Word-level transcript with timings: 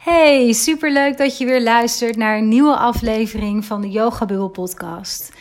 Hey, 0.00 0.52
superleuk 0.52 1.18
dat 1.18 1.38
je 1.38 1.44
weer 1.44 1.62
luistert 1.62 2.16
naar 2.16 2.38
een 2.38 2.48
nieuwe 2.48 2.76
aflevering 2.76 3.64
van 3.64 3.80
de 3.80 3.90
Yoga 3.90 4.48
podcast. 4.48 5.32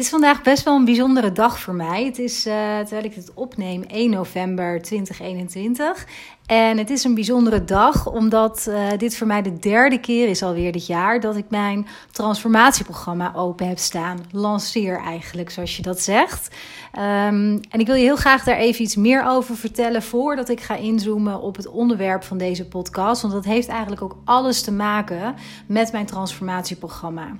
Het 0.00 0.08
is 0.08 0.14
vandaag 0.14 0.42
best 0.42 0.64
wel 0.64 0.76
een 0.76 0.84
bijzondere 0.84 1.32
dag 1.32 1.60
voor 1.60 1.74
mij. 1.74 2.04
Het 2.04 2.18
is, 2.18 2.46
uh, 2.46 2.78
terwijl 2.78 3.04
ik 3.04 3.14
het 3.14 3.30
opneem, 3.34 3.82
1 3.82 4.10
november 4.10 4.82
2021. 4.82 6.06
En 6.46 6.78
het 6.78 6.90
is 6.90 7.04
een 7.04 7.14
bijzondere 7.14 7.64
dag, 7.64 8.06
omdat 8.06 8.66
uh, 8.68 8.88
dit 8.96 9.16
voor 9.16 9.26
mij 9.26 9.42
de 9.42 9.58
derde 9.58 10.00
keer 10.00 10.28
is 10.28 10.42
alweer 10.42 10.72
dit 10.72 10.86
jaar 10.86 11.20
dat 11.20 11.36
ik 11.36 11.44
mijn 11.48 11.86
transformatieprogramma 12.10 13.32
open 13.34 13.68
heb 13.68 13.78
staan. 13.78 14.18
Lanceer 14.30 14.98
eigenlijk, 14.98 15.50
zoals 15.50 15.76
je 15.76 15.82
dat 15.82 16.00
zegt. 16.00 16.48
Um, 16.94 17.60
en 17.70 17.80
ik 17.80 17.86
wil 17.86 17.94
je 17.94 18.02
heel 18.02 18.16
graag 18.16 18.44
daar 18.44 18.56
even 18.56 18.82
iets 18.82 18.96
meer 18.96 19.24
over 19.26 19.56
vertellen 19.56 20.02
voordat 20.02 20.48
ik 20.48 20.60
ga 20.60 20.76
inzoomen 20.76 21.40
op 21.40 21.56
het 21.56 21.68
onderwerp 21.68 22.24
van 22.24 22.38
deze 22.38 22.68
podcast. 22.68 23.22
Want 23.22 23.34
dat 23.34 23.44
heeft 23.44 23.68
eigenlijk 23.68 24.02
ook 24.02 24.16
alles 24.24 24.62
te 24.62 24.72
maken 24.72 25.34
met 25.66 25.92
mijn 25.92 26.06
transformatieprogramma. 26.06 27.36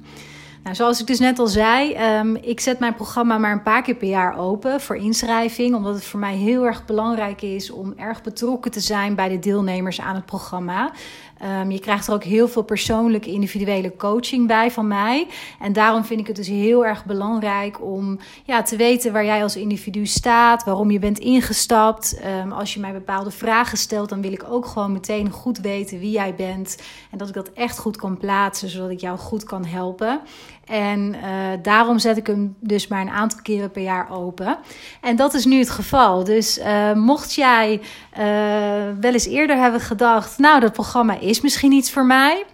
Nou, 0.62 0.74
zoals 0.74 1.00
ik 1.00 1.06
dus 1.06 1.18
net 1.18 1.38
al 1.38 1.46
zei, 1.46 1.96
um, 2.18 2.36
ik 2.36 2.60
zet 2.60 2.78
mijn 2.78 2.94
programma 2.94 3.38
maar 3.38 3.52
een 3.52 3.62
paar 3.62 3.82
keer 3.82 3.94
per 3.94 4.08
jaar 4.08 4.38
open 4.38 4.80
voor 4.80 4.96
inschrijving. 4.96 5.74
Omdat 5.74 5.94
het 5.94 6.04
voor 6.04 6.20
mij 6.20 6.34
heel 6.34 6.66
erg 6.66 6.84
belangrijk 6.84 7.42
is 7.42 7.70
om 7.70 7.94
erg 7.96 8.22
betrokken 8.22 8.70
te 8.70 8.80
zijn 8.80 9.14
bij 9.14 9.28
de 9.28 9.38
deelnemers 9.38 10.00
aan 10.00 10.14
het 10.14 10.26
programma. 10.26 10.92
Um, 11.60 11.70
je 11.70 11.78
krijgt 11.78 12.06
er 12.06 12.14
ook 12.14 12.24
heel 12.24 12.48
veel 12.48 12.62
persoonlijke 12.62 13.30
individuele 13.30 13.96
coaching 13.96 14.46
bij 14.46 14.70
van 14.70 14.86
mij. 14.86 15.26
En 15.60 15.72
daarom 15.72 16.04
vind 16.04 16.20
ik 16.20 16.26
het 16.26 16.36
dus 16.36 16.48
heel 16.48 16.86
erg 16.86 17.04
belangrijk 17.04 17.82
om 17.82 18.18
ja, 18.44 18.62
te 18.62 18.76
weten 18.76 19.12
waar 19.12 19.24
jij 19.24 19.42
als 19.42 19.56
individu 19.56 20.06
staat, 20.06 20.64
waarom 20.64 20.90
je 20.90 20.98
bent 20.98 21.18
ingestapt. 21.18 22.20
Um, 22.44 22.52
als 22.52 22.74
je 22.74 22.80
mij 22.80 22.92
bepaalde 22.92 23.30
vragen 23.30 23.78
stelt, 23.78 24.08
dan 24.08 24.22
wil 24.22 24.32
ik 24.32 24.44
ook 24.48 24.66
gewoon 24.66 24.92
meteen 24.92 25.30
goed 25.30 25.58
weten 25.58 25.98
wie 25.98 26.10
jij 26.10 26.34
bent. 26.34 26.82
En 27.10 27.18
dat 27.18 27.28
ik 27.28 27.34
dat 27.34 27.52
echt 27.52 27.78
goed 27.78 27.96
kan 27.96 28.16
plaatsen, 28.18 28.68
zodat 28.68 28.90
ik 28.90 29.00
jou 29.00 29.18
goed 29.18 29.44
kan 29.44 29.64
helpen. 29.64 30.20
En 30.64 31.14
uh, 31.14 31.22
daarom 31.62 31.98
zet 31.98 32.16
ik 32.16 32.26
hem 32.26 32.56
dus 32.60 32.88
maar 32.88 33.00
een 33.00 33.10
aantal 33.10 33.38
keren 33.42 33.70
per 33.70 33.82
jaar 33.82 34.10
open. 34.10 34.58
En 35.00 35.16
dat 35.16 35.34
is 35.34 35.44
nu 35.44 35.58
het 35.58 35.70
geval. 35.70 36.24
Dus 36.24 36.58
uh, 36.58 36.92
mocht 36.92 37.34
jij 37.34 37.80
uh, 38.18 38.22
wel 39.00 39.12
eens 39.12 39.26
eerder 39.26 39.56
hebben 39.56 39.80
gedacht, 39.80 40.38
nou 40.38 40.60
dat 40.60 40.72
programma 40.72 41.18
is 41.18 41.29
misschien 41.38 41.72
iets 41.72 41.90
voor 41.90 42.06
mij. 42.06 42.44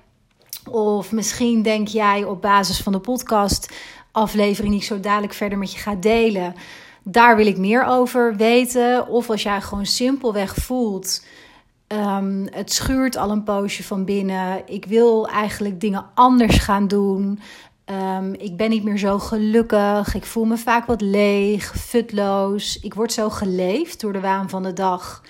Of 0.71 1.13
misschien 1.13 1.63
denk 1.63 1.89
jij 1.89 2.25
op 2.25 2.43
basis 2.43 2.81
van 2.81 2.93
de 2.93 2.99
podcast 2.99 3.75
aflevering 4.13 4.73
die 4.73 4.81
ik 4.81 4.87
zo 4.87 5.01
dadelijk 5.01 5.33
verder 5.33 5.59
met 5.59 5.73
je 5.73 5.79
ga 5.79 5.95
delen. 5.95 6.55
Daar 7.03 7.37
wil 7.37 7.47
ik 7.47 7.59
meer 7.59 7.85
over 7.85 8.37
weten. 8.37 9.09
Of 9.09 9.31
als 9.31 9.43
jij 9.43 9.61
gewoon 9.61 9.87
simpelweg 9.87 10.55
voelt. 10.55 11.25
Um, 11.89 12.47
het 12.51 12.73
schuurt 12.73 13.17
al 13.17 13.31
een 13.31 13.43
poosje 13.43 13.85
van 13.85 14.05
binnen. 14.05 14.63
Ik 14.67 14.85
wil 14.85 15.29
eigenlijk 15.29 15.81
dingen 15.81 16.07
anders 16.15 16.59
gaan 16.59 16.89
doen. 16.89 17.41
Um, 17.85 18.35
ik 18.35 18.57
ben 18.57 18.71
niet 18.71 18.85
meer 18.85 18.99
zo 18.99 19.19
gelukkig. 19.19 20.15
Ik 20.15 20.25
voel 20.25 20.45
me 20.45 20.57
vaak 20.57 20.87
wat 20.87 21.01
leeg, 21.01 21.73
futloos. 21.77 22.79
Ik 22.81 22.95
word 22.95 23.13
zo 23.13 23.31
geleefd 23.31 24.01
door 24.01 24.13
de 24.13 24.21
waan 24.21 24.49
van 24.49 24.63
de 24.63 24.73
dag. 24.73 25.23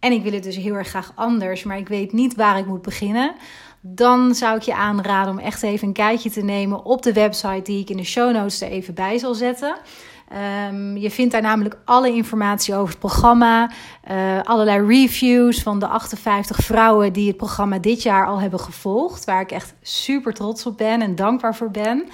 En 0.00 0.12
ik 0.12 0.22
wil 0.22 0.32
het 0.32 0.42
dus 0.42 0.56
heel 0.56 0.74
erg 0.74 0.88
graag 0.88 1.12
anders, 1.14 1.62
maar 1.62 1.78
ik 1.78 1.88
weet 1.88 2.12
niet 2.12 2.34
waar 2.34 2.58
ik 2.58 2.66
moet 2.66 2.82
beginnen. 2.82 3.34
Dan 3.80 4.34
zou 4.34 4.56
ik 4.56 4.62
je 4.62 4.74
aanraden 4.74 5.32
om 5.32 5.38
echt 5.38 5.62
even 5.62 5.88
een 5.88 5.94
kijkje 5.94 6.30
te 6.30 6.42
nemen 6.42 6.84
op 6.84 7.02
de 7.02 7.12
website 7.12 7.62
die 7.62 7.80
ik 7.80 7.90
in 7.90 7.96
de 7.96 8.04
show 8.04 8.32
notes 8.32 8.60
er 8.60 8.68
even 8.68 8.94
bij 8.94 9.18
zal 9.18 9.34
zetten. 9.34 9.76
Um, 10.70 10.96
je 10.96 11.10
vindt 11.10 11.32
daar 11.32 11.42
namelijk 11.42 11.76
alle 11.84 12.12
informatie 12.12 12.74
over 12.74 12.88
het 12.88 12.98
programma, 12.98 13.70
uh, 14.10 14.40
allerlei 14.42 14.86
reviews 14.86 15.62
van 15.62 15.78
de 15.78 15.86
58 15.86 16.58
vrouwen 16.58 17.12
die 17.12 17.28
het 17.28 17.36
programma 17.36 17.78
dit 17.78 18.02
jaar 18.02 18.26
al 18.26 18.40
hebben 18.40 18.60
gevolgd, 18.60 19.24
waar 19.24 19.40
ik 19.40 19.50
echt 19.50 19.74
super 19.82 20.34
trots 20.34 20.66
op 20.66 20.76
ben 20.76 21.02
en 21.02 21.14
dankbaar 21.14 21.54
voor 21.54 21.70
ben. 21.70 22.08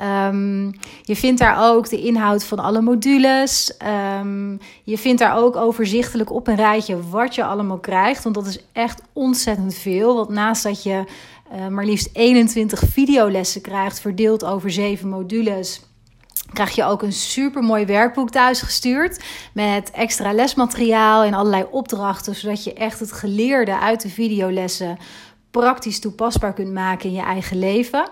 Um, 0.00 0.72
je 1.02 1.16
vindt 1.16 1.40
daar 1.40 1.70
ook 1.70 1.88
de 1.88 2.00
inhoud 2.00 2.44
van 2.44 2.58
alle 2.58 2.80
modules. 2.80 3.74
Um, 4.20 4.58
je 4.82 4.98
vindt 4.98 5.18
daar 5.18 5.36
ook 5.36 5.56
overzichtelijk 5.56 6.32
op 6.32 6.46
een 6.46 6.56
rijtje 6.56 7.08
wat 7.08 7.34
je 7.34 7.44
allemaal 7.44 7.78
krijgt. 7.78 8.22
Want 8.22 8.34
dat 8.34 8.46
is 8.46 8.64
echt 8.72 9.02
ontzettend 9.12 9.74
veel. 9.74 10.14
Want 10.14 10.28
naast 10.28 10.62
dat 10.62 10.82
je 10.82 11.04
uh, 11.54 11.66
maar 11.68 11.84
liefst 11.84 12.08
21 12.12 12.82
videolessen 12.86 13.60
krijgt, 13.60 14.00
verdeeld 14.00 14.44
over 14.44 14.70
zeven 14.70 15.08
modules 15.08 15.80
krijg 16.52 16.74
je 16.74 16.84
ook 16.84 17.02
een 17.02 17.12
super 17.12 17.62
mooi 17.62 17.84
werkboek 17.84 18.30
thuis 18.30 18.60
gestuurd 18.60 19.24
met 19.54 19.90
extra 19.90 20.32
lesmateriaal 20.32 21.22
en 21.22 21.34
allerlei 21.34 21.66
opdrachten, 21.70 22.34
zodat 22.34 22.64
je 22.64 22.72
echt 22.72 23.00
het 23.00 23.12
geleerde 23.12 23.78
uit 23.78 24.02
de 24.02 24.08
videolessen 24.08 24.98
praktisch 25.50 26.00
toepasbaar 26.00 26.52
kunt 26.52 26.72
maken 26.72 27.08
in 27.08 27.14
je 27.14 27.22
eigen 27.22 27.58
leven. 27.58 28.10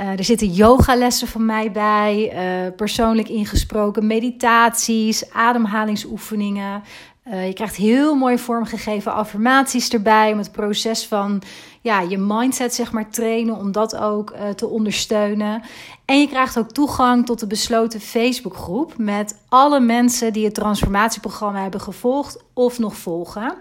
Uh, 0.00 0.18
er 0.18 0.24
zitten 0.24 0.48
yogalessen 0.48 1.28
van 1.28 1.46
mij 1.46 1.70
bij, 1.70 2.32
uh, 2.34 2.74
persoonlijk 2.76 3.28
ingesproken 3.28 4.06
meditaties, 4.06 5.30
ademhalingsoefeningen. 5.32 6.82
Uh, 7.28 7.46
je 7.46 7.52
krijgt 7.52 7.76
heel 7.76 8.14
mooi 8.14 8.38
vormgegeven 8.38 9.14
affirmaties 9.14 9.88
erbij 9.88 10.32
om 10.32 10.38
het 10.38 10.52
proces 10.52 11.06
van 11.06 11.42
ja, 11.80 12.00
je 12.00 12.18
mindset 12.18 12.74
zeg 12.74 12.92
maar 12.92 13.10
trainen, 13.10 13.56
om 13.56 13.72
dat 13.72 13.96
ook 13.96 14.34
te 14.54 14.66
ondersteunen. 14.66 15.62
En 16.04 16.20
je 16.20 16.28
krijgt 16.28 16.58
ook 16.58 16.70
toegang 16.70 17.26
tot 17.26 17.40
de 17.40 17.46
besloten 17.46 18.00
Facebookgroep 18.00 18.94
met 18.96 19.38
alle 19.48 19.80
mensen 19.80 20.32
die 20.32 20.44
het 20.44 20.54
transformatieprogramma 20.54 21.62
hebben 21.62 21.80
gevolgd 21.80 22.42
of 22.52 22.78
nog 22.78 22.96
volgen. 22.96 23.54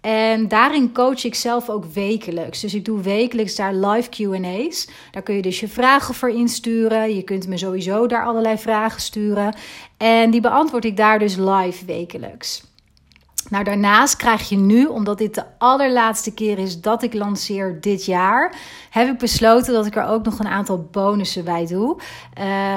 En 0.00 0.48
daarin 0.48 0.92
coach 0.92 1.24
ik 1.24 1.34
zelf 1.34 1.68
ook 1.68 1.84
wekelijks. 1.84 2.60
Dus 2.60 2.74
ik 2.74 2.84
doe 2.84 3.00
wekelijks 3.00 3.56
daar 3.56 3.74
live 3.74 4.08
QA's. 4.08 4.88
Daar 5.10 5.22
kun 5.22 5.34
je 5.34 5.42
dus 5.42 5.60
je 5.60 5.68
vragen 5.68 6.14
voor 6.14 6.30
insturen. 6.30 7.14
Je 7.14 7.22
kunt 7.22 7.46
me 7.46 7.58
sowieso 7.58 8.06
daar 8.06 8.24
allerlei 8.24 8.58
vragen 8.58 9.00
sturen. 9.00 9.54
En 9.96 10.30
die 10.30 10.40
beantwoord 10.40 10.84
ik 10.84 10.96
daar 10.96 11.18
dus 11.18 11.36
live 11.36 11.84
wekelijks. 11.84 12.66
Nou, 13.50 13.64
daarnaast 13.64 14.16
krijg 14.16 14.48
je 14.48 14.56
nu, 14.56 14.86
omdat 14.86 15.18
dit 15.18 15.34
de 15.34 15.44
allerlaatste 15.58 16.34
keer 16.34 16.58
is 16.58 16.80
dat 16.80 17.02
ik 17.02 17.14
lanceer 17.14 17.80
dit 17.80 18.04
jaar, 18.04 18.54
heb 18.90 19.08
ik 19.08 19.18
besloten 19.18 19.72
dat 19.72 19.86
ik 19.86 19.96
er 19.96 20.06
ook 20.06 20.24
nog 20.24 20.38
een 20.38 20.46
aantal 20.46 20.88
bonussen 20.90 21.44
bij 21.44 21.66
doe. 21.66 21.96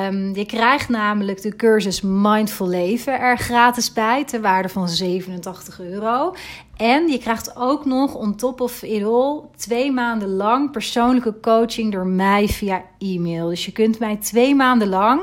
Um, 0.07 0.35
je 0.35 0.45
krijgt 0.45 0.89
namelijk 0.89 1.41
de 1.41 1.55
cursus 1.55 2.01
Mindful 2.01 2.67
Leven 2.67 3.19
er 3.19 3.37
gratis 3.37 3.93
bij, 3.93 4.25
ter 4.25 4.41
waarde 4.41 4.69
van 4.69 4.89
87 4.89 5.79
euro. 5.79 6.35
En 6.81 7.07
je 7.07 7.17
krijgt 7.17 7.55
ook 7.55 7.85
nog 7.85 8.15
on 8.15 8.35
top 8.35 8.61
of 8.61 8.83
it 8.83 9.03
all 9.03 9.41
twee 9.55 9.91
maanden 9.91 10.35
lang 10.35 10.71
persoonlijke 10.71 11.39
coaching 11.41 11.91
door 11.91 12.05
mij 12.07 12.47
via 12.47 12.83
e-mail. 12.99 13.49
Dus 13.49 13.65
je 13.65 13.71
kunt 13.71 13.99
mij 13.99 14.15
twee 14.15 14.55
maanden 14.55 14.89
lang 14.89 15.21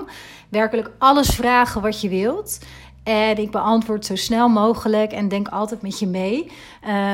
werkelijk 0.49 0.91
alles 0.99 1.29
vragen 1.29 1.83
wat 1.83 2.01
je 2.01 2.09
wilt. 2.09 2.59
En 3.03 3.37
ik 3.39 3.51
beantwoord 3.51 4.07
zo 4.07 4.17
snel 4.17 4.49
mogelijk 4.49 5.13
en 5.13 5.29
denk 5.29 5.49
altijd 5.49 5.83
met 5.83 5.99
je 5.99 6.07
mee. 6.07 6.51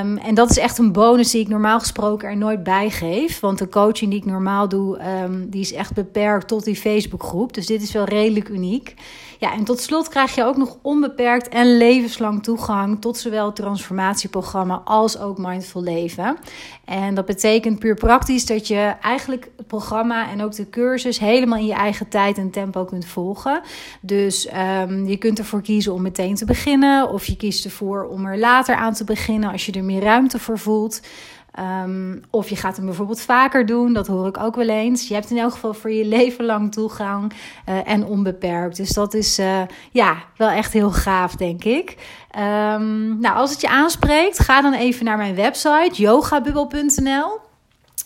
Um, 0.01 0.17
en 0.19 0.35
dat 0.35 0.51
is 0.51 0.59
echt 0.59 0.79
een 0.79 0.93
bonus 0.93 1.31
die 1.31 1.41
ik 1.41 1.49
normaal 1.49 1.79
gesproken 1.79 2.29
er 2.29 2.37
nooit 2.37 2.63
bij 2.63 2.91
geef. 2.91 3.41
Want 3.41 3.59
de 3.59 3.69
coaching 3.69 4.11
die 4.11 4.21
ik 4.21 4.27
normaal 4.27 4.69
doe, 4.69 5.01
um, 5.23 5.51
die 5.51 5.61
is 5.61 5.73
echt 5.73 5.95
beperkt 5.95 6.49
tot 6.49 6.65
die 6.65 6.77
Facebookgroep. 6.77 7.55
Dus 7.55 7.67
dit 7.67 7.83
is 7.83 7.93
wel 7.93 8.05
redelijk 8.05 8.49
uniek. 8.49 8.95
Ja, 9.45 9.53
en 9.53 9.65
tot 9.65 9.81
slot 9.81 10.09
krijg 10.09 10.35
je 10.35 10.45
ook 10.45 10.57
nog 10.57 10.77
onbeperkt 10.83 11.49
en 11.49 11.77
levenslang 11.77 12.43
toegang 12.43 13.01
tot 13.01 13.19
zowel 13.19 13.47
het 13.47 13.57
transformatieprogramma 13.57 14.83
als 14.85 15.19
ook 15.19 15.39
Mindful 15.39 15.83
Leven. 15.83 16.37
En 16.85 17.15
dat 17.15 17.27
betekent 17.27 17.79
puur 17.79 17.95
praktisch 17.95 18.47
dat 18.47 18.69
je 18.69 18.95
eigenlijk 19.01 19.51
het 19.57 19.67
programma 19.67 20.31
en 20.31 20.43
ook 20.43 20.55
de 20.55 20.71
cursus 20.71 21.19
helemaal 21.19 21.59
in 21.59 21.67
je 21.67 21.75
eigen 21.75 22.09
tijd 22.09 22.39
en 22.39 22.51
tempo 22.51 22.85
kunt 22.85 23.07
volgen. 23.07 23.61
Dus 24.01 24.49
um, 24.81 25.07
je 25.07 25.17
kunt 25.17 25.39
ervoor 25.39 25.63
kiezen 25.63 25.93
om 25.93 26.03
meteen 26.03 26.35
te 26.35 26.45
beginnen, 26.45 27.11
of 27.11 27.27
je 27.27 27.37
kiest 27.37 27.65
ervoor 27.65 28.05
om 28.05 28.27
er 28.27 28.39
later 28.39 28.75
aan 28.75 28.95
te 28.95 29.05
beginnen 29.05 29.53
als 29.53 29.67
je 29.67 29.73
er 29.73 29.85
meer 29.85 30.03
ruimte 30.03 30.39
voor 30.39 30.59
voelt. 30.59 31.01
Um, 31.61 32.21
of 32.31 32.49
je 32.49 32.57
gaat 32.57 32.77
hem 32.77 32.87
bijvoorbeeld 32.87 33.21
vaker 33.21 33.67
doen, 33.67 33.93
dat 33.93 34.07
hoor 34.07 34.27
ik 34.27 34.39
ook 34.39 34.57
wel 34.57 34.69
eens. 34.69 35.09
Je 35.09 35.15
hebt 35.15 35.31
in 35.31 35.39
elk 35.39 35.53
geval 35.53 35.75
voor 35.75 35.91
je 35.91 36.05
leven 36.05 36.45
lang 36.45 36.73
toegang 36.73 37.33
uh, 37.69 37.89
en 37.89 38.05
onbeperkt. 38.05 38.77
Dus 38.77 38.91
dat 38.91 39.15
is 39.15 39.39
uh, 39.39 39.63
ja, 39.91 40.17
wel 40.37 40.49
echt 40.49 40.73
heel 40.73 40.91
gaaf, 40.91 41.35
denk 41.35 41.65
ik. 41.65 41.97
Um, 42.39 43.21
nou, 43.21 43.37
als 43.37 43.51
het 43.51 43.61
je 43.61 43.69
aanspreekt, 43.69 44.39
ga 44.39 44.61
dan 44.61 44.73
even 44.73 45.05
naar 45.05 45.17
mijn 45.17 45.35
website 45.35 45.91
yogabubbel.nl. 45.93 47.43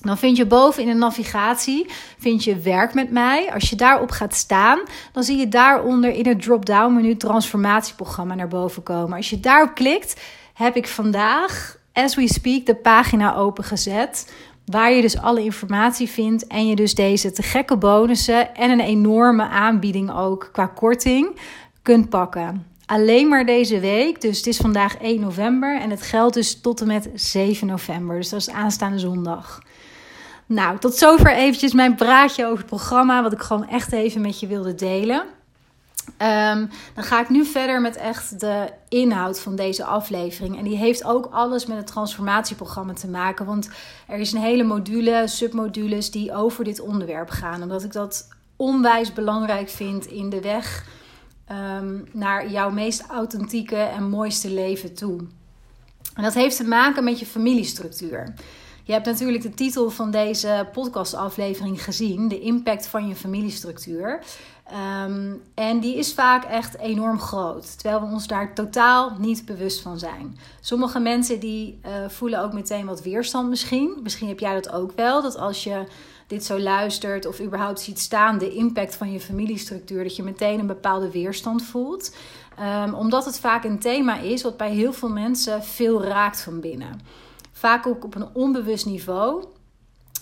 Dan 0.01 0.19
vind 0.19 0.37
je 0.37 0.47
boven 0.47 0.83
in 0.83 0.89
de 0.89 0.95
navigatie 0.95 1.87
vind 2.19 2.45
je 2.45 2.59
werk 2.59 2.95
met 2.95 3.11
mij. 3.11 3.53
Als 3.53 3.71
je 3.71 3.77
daarop 3.77 4.11
gaat 4.11 4.35
staan, 4.35 4.81
dan 5.13 5.23
zie 5.23 5.37
je 5.37 5.49
daaronder 5.49 6.11
in 6.11 6.27
het 6.27 6.43
drop-down 6.43 6.95
menu 6.95 7.17
transformatieprogramma 7.17 8.35
naar 8.35 8.49
boven 8.49 8.83
komen. 8.83 9.17
Als 9.17 9.31
je 9.31 9.41
daarop 9.41 9.75
klikt, 9.75 10.21
heb 10.55 10.77
ik 10.77 10.89
vandaag 10.89 11.78
as 11.99 12.15
we 12.15 12.29
speak 12.29 12.67
de 12.67 12.75
pagina 12.75 13.35
opengezet. 13.35 14.33
Waar 14.65 14.93
je 14.93 15.01
dus 15.01 15.19
alle 15.19 15.43
informatie 15.43 16.09
vindt 16.09 16.47
en 16.47 16.67
je 16.67 16.77
dus 16.77 16.95
deze 16.95 17.33
te 17.33 17.43
gekke 17.43 17.77
bonussen 17.77 18.55
en 18.55 18.71
een 18.71 18.81
enorme 18.81 19.49
aanbieding 19.49 20.13
ook 20.13 20.49
qua 20.53 20.67
korting 20.67 21.41
kunt 21.83 22.09
pakken. 22.09 22.67
alleen 22.87 23.29
maar 23.29 23.47
deze 23.47 23.81
week. 23.81 24.21
Dus 24.21 24.37
het 24.37 24.47
is 24.47 24.57
vandaag 24.57 24.97
1 24.97 25.21
november 25.21 25.81
en 25.81 25.91
het 25.91 26.03
geldt 26.03 26.35
dus 26.35 26.61
tot 26.61 26.81
en 26.81 26.87
met 26.87 27.11
7 27.15 27.67
november. 27.67 28.17
Dus 28.17 28.29
dat 28.29 28.41
is 28.41 28.51
aanstaande 28.51 28.99
zondag. 28.99 29.63
Nou, 30.47 30.79
tot 30.79 30.95
zover 30.95 31.33
eventjes 31.33 31.73
mijn 31.73 31.95
praatje 31.95 32.45
over 32.45 32.59
het 32.59 32.67
programma, 32.67 33.23
wat 33.23 33.33
ik 33.33 33.41
gewoon 33.41 33.69
echt 33.69 33.93
even 33.93 34.21
met 34.21 34.41
je 34.41 34.47
wilde 34.47 34.75
delen. 34.75 35.23
Ehm, 36.17 36.67
dan 36.95 37.05
ga 37.05 37.21
ik 37.21 37.29
nu 37.29 37.45
verder 37.45 37.81
met 37.81 37.97
echt 37.97 38.41
de 38.41 38.69
inhoud 38.89 39.41
van 39.41 39.57
deze 39.57 39.85
aflevering. 39.85 40.59
En 40.59 40.65
die 40.65 40.77
heeft 40.77 41.05
ook 41.05 41.29
alles 41.31 41.67
met 41.67 41.77
het 41.77 41.87
transformatieprogramma 41.87 42.93
te 42.93 43.09
maken. 43.09 43.47
Want 43.47 43.69
er 44.07 44.19
is 44.19 44.33
een 44.33 44.41
hele 44.41 44.65
module, 44.65 45.23
submodules, 45.27 46.11
die 46.11 46.35
over 46.35 46.65
dit 46.65 46.81
onderwerp 46.81 47.31
gaan. 47.31 47.63
Omdat 47.63 47.85
ik 47.85 47.93
dat 47.93 48.29
onwijs 48.57 49.13
belangrijk 49.13 49.69
vind 49.69 50.07
in 50.07 50.31
de 50.31 50.41
weg 50.41 50.87
um, 51.53 52.09
naar 52.13 52.51
jouw 52.51 52.71
meest 52.71 53.07
authentieke 53.07 53.77
en 53.77 54.09
mooiste 54.09 54.51
leven 54.51 54.95
toe. 54.95 55.19
En 56.15 56.23
dat 56.23 56.35
heeft 56.35 56.57
te 56.57 56.65
maken 56.65 57.05
met 57.05 57.19
je 57.19 57.27
familiestructuur. 57.27 58.35
Je 58.89 58.93
hebt 58.93 59.07
natuurlijk 59.07 59.43
de 59.43 59.55
titel 59.55 59.91
van 59.91 60.11
deze 60.11 60.69
podcastaflevering 60.73 61.85
gezien: 61.85 62.29
de 62.29 62.41
impact 62.41 62.87
van 62.87 63.09
je 63.09 63.15
familiestructuur. 63.15 64.23
Ehm, 64.71 65.33
en 65.55 65.81
die 65.81 65.97
is 65.97 66.15
vaak 66.15 66.45
echt 66.45 66.79
enorm 66.79 67.21
groot, 67.21 67.79
terwijl 67.79 68.01
we 68.01 68.13
ons 68.13 68.27
daar 68.27 68.55
totaal 68.55 69.13
niet 69.19 69.45
bewust 69.45 69.81
van 69.81 69.99
zijn. 69.99 70.39
Sommige 70.61 70.99
mensen 70.99 71.41
die 71.41 71.81
uh, 71.87 72.09
voelen 72.09 72.43
ook 72.43 72.53
meteen 72.53 72.87
wat 72.87 73.03
weerstand 73.03 73.49
misschien. 73.49 73.99
Misschien 74.03 74.29
heb 74.29 74.39
jij 74.39 74.55
dat 74.55 74.73
ook 74.73 74.93
wel, 74.97 75.23
dat 75.23 75.39
als 75.39 75.65
je 75.65 75.85
dit 76.27 76.45
zo 76.45 76.59
luistert 76.59 77.27
of 77.27 77.41
überhaupt 77.41 77.81
ziet 77.81 77.99
staan, 77.99 78.39
de 78.39 78.55
impact 78.55 78.95
van 78.95 79.13
je 79.13 79.21
familiestructuur, 79.21 80.03
dat 80.03 80.17
je 80.17 80.23
meteen 80.23 80.59
een 80.59 80.67
bepaalde 80.67 81.11
weerstand 81.11 81.63
voelt. 81.63 82.17
Um, 82.85 82.95
omdat 82.95 83.25
het 83.25 83.39
vaak 83.39 83.65
een 83.65 83.79
thema 83.79 84.19
is 84.19 84.43
wat 84.43 84.57
bij 84.57 84.71
heel 84.71 84.93
veel 84.93 85.09
mensen 85.09 85.63
veel 85.63 86.05
raakt 86.05 86.41
van 86.41 86.61
binnen. 86.61 87.01
Vaak 87.53 87.87
ook 87.87 88.05
op 88.05 88.15
een 88.15 88.29
onbewust 88.33 88.87
niveau. 88.87 89.45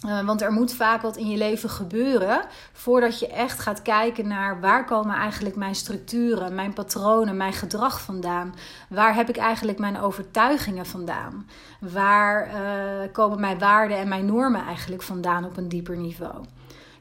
Uh, 0.06 0.20
want 0.20 0.42
er 0.42 0.52
moet 0.52 0.74
vaak 0.74 1.02
wat 1.02 1.16
in 1.16 1.28
je 1.28 1.36
leven 1.36 1.70
gebeuren 1.70 2.44
voordat 2.72 3.18
je 3.18 3.28
echt 3.28 3.60
gaat 3.60 3.82
kijken 3.82 4.28
naar 4.28 4.60
waar 4.60 4.84
komen 4.84 5.16
eigenlijk 5.16 5.56
mijn 5.56 5.74
structuren, 5.74 6.54
mijn 6.54 6.72
patronen, 6.72 7.36
mijn 7.36 7.52
gedrag 7.52 8.00
vandaan. 8.00 8.54
Waar 8.88 9.14
heb 9.14 9.28
ik 9.28 9.36
eigenlijk 9.36 9.78
mijn 9.78 10.00
overtuigingen 10.00 10.86
vandaan? 10.86 11.48
Waar 11.80 12.48
uh, 12.48 13.12
komen 13.12 13.40
mijn 13.40 13.58
waarden 13.58 13.96
en 13.96 14.08
mijn 14.08 14.26
normen 14.26 14.64
eigenlijk 14.64 15.02
vandaan 15.02 15.44
op 15.44 15.56
een 15.56 15.68
dieper 15.68 15.96
niveau? 15.96 16.44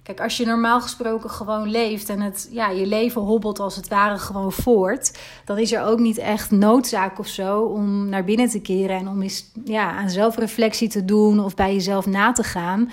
Kijk, 0.06 0.22
als 0.22 0.38
je 0.38 0.46
normaal 0.46 0.82
gesproken 0.82 1.30
gewoon 1.30 1.70
leeft 1.70 2.10
en 2.10 2.22
het, 2.22 2.48
ja, 2.52 2.70
je 2.70 2.86
leven 2.86 3.22
hobbelt 3.22 3.60
als 3.60 3.76
het 3.76 3.88
ware 3.88 4.18
gewoon 4.18 4.52
voort, 4.52 5.20
dan 5.46 5.58
is 5.58 5.74
er 5.74 5.84
ook 5.84 6.00
niet 6.00 6.18
echt 6.18 6.52
noodzaak 6.52 7.20
of 7.20 7.28
zo 7.28 7.62
om 7.62 8.10
naar 8.10 8.24
binnen 8.24 8.50
te 8.50 8.62
keren 8.62 8.98
en 8.98 9.08
om 9.08 9.22
eens 9.22 9.52
ja, 9.64 9.92
aan 9.92 10.10
zelfreflectie 10.10 10.90
te 10.90 11.06
doen 11.06 11.40
of 11.40 11.56
bij 11.56 11.74
jezelf 11.74 12.06
na 12.06 12.32
te 12.32 12.44
gaan. 12.44 12.92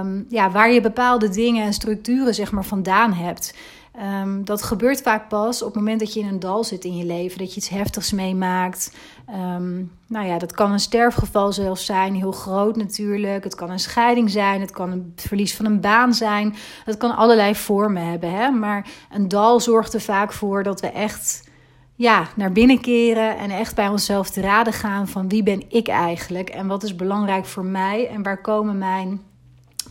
Um, 0.00 0.26
ja, 0.28 0.50
waar 0.50 0.72
je 0.72 0.80
bepaalde 0.80 1.28
dingen 1.28 1.64
en 1.64 1.72
structuren 1.72 2.34
zeg 2.34 2.52
maar 2.52 2.64
vandaan 2.64 3.12
hebt. 3.12 3.54
Um, 4.02 4.44
dat 4.44 4.62
gebeurt 4.62 5.02
vaak 5.02 5.28
pas 5.28 5.62
op 5.62 5.66
het 5.66 5.76
moment 5.76 6.00
dat 6.00 6.12
je 6.12 6.20
in 6.20 6.26
een 6.26 6.40
dal 6.40 6.64
zit 6.64 6.84
in 6.84 6.96
je 6.96 7.04
leven, 7.04 7.38
dat 7.38 7.50
je 7.50 7.56
iets 7.56 7.68
heftigs 7.68 8.12
meemaakt. 8.12 8.96
Um, 9.30 9.92
nou 10.06 10.26
ja, 10.26 10.38
dat 10.38 10.52
kan 10.52 10.72
een 10.72 10.80
sterfgeval 10.80 11.52
zelfs 11.52 11.84
zijn, 11.84 12.14
heel 12.14 12.32
groot 12.32 12.76
natuurlijk. 12.76 13.44
Het 13.44 13.54
kan 13.54 13.70
een 13.70 13.78
scheiding 13.78 14.30
zijn, 14.30 14.60
het 14.60 14.70
kan 14.70 14.90
een 14.90 15.12
verlies 15.16 15.54
van 15.54 15.64
een 15.64 15.80
baan 15.80 16.14
zijn. 16.14 16.54
Het 16.84 16.96
kan 16.96 17.16
allerlei 17.16 17.54
vormen 17.54 18.06
hebben. 18.06 18.30
Hè? 18.32 18.50
Maar 18.50 18.86
een 19.10 19.28
dal 19.28 19.60
zorgt 19.60 19.94
er 19.94 20.00
vaak 20.00 20.32
voor 20.32 20.62
dat 20.62 20.80
we 20.80 20.88
echt 20.88 21.50
ja, 21.94 22.26
naar 22.36 22.52
binnen 22.52 22.80
keren 22.80 23.38
en 23.38 23.50
echt 23.50 23.74
bij 23.74 23.88
onszelf 23.88 24.30
te 24.30 24.40
raden 24.40 24.72
gaan 24.72 25.08
van 25.08 25.28
wie 25.28 25.42
ben 25.42 25.62
ik 25.68 25.88
eigenlijk 25.88 26.48
en 26.48 26.66
wat 26.66 26.82
is 26.82 26.96
belangrijk 26.96 27.44
voor 27.44 27.64
mij 27.64 28.08
en 28.08 28.22
waar 28.22 28.40
komen 28.40 28.78
mijn 28.78 29.20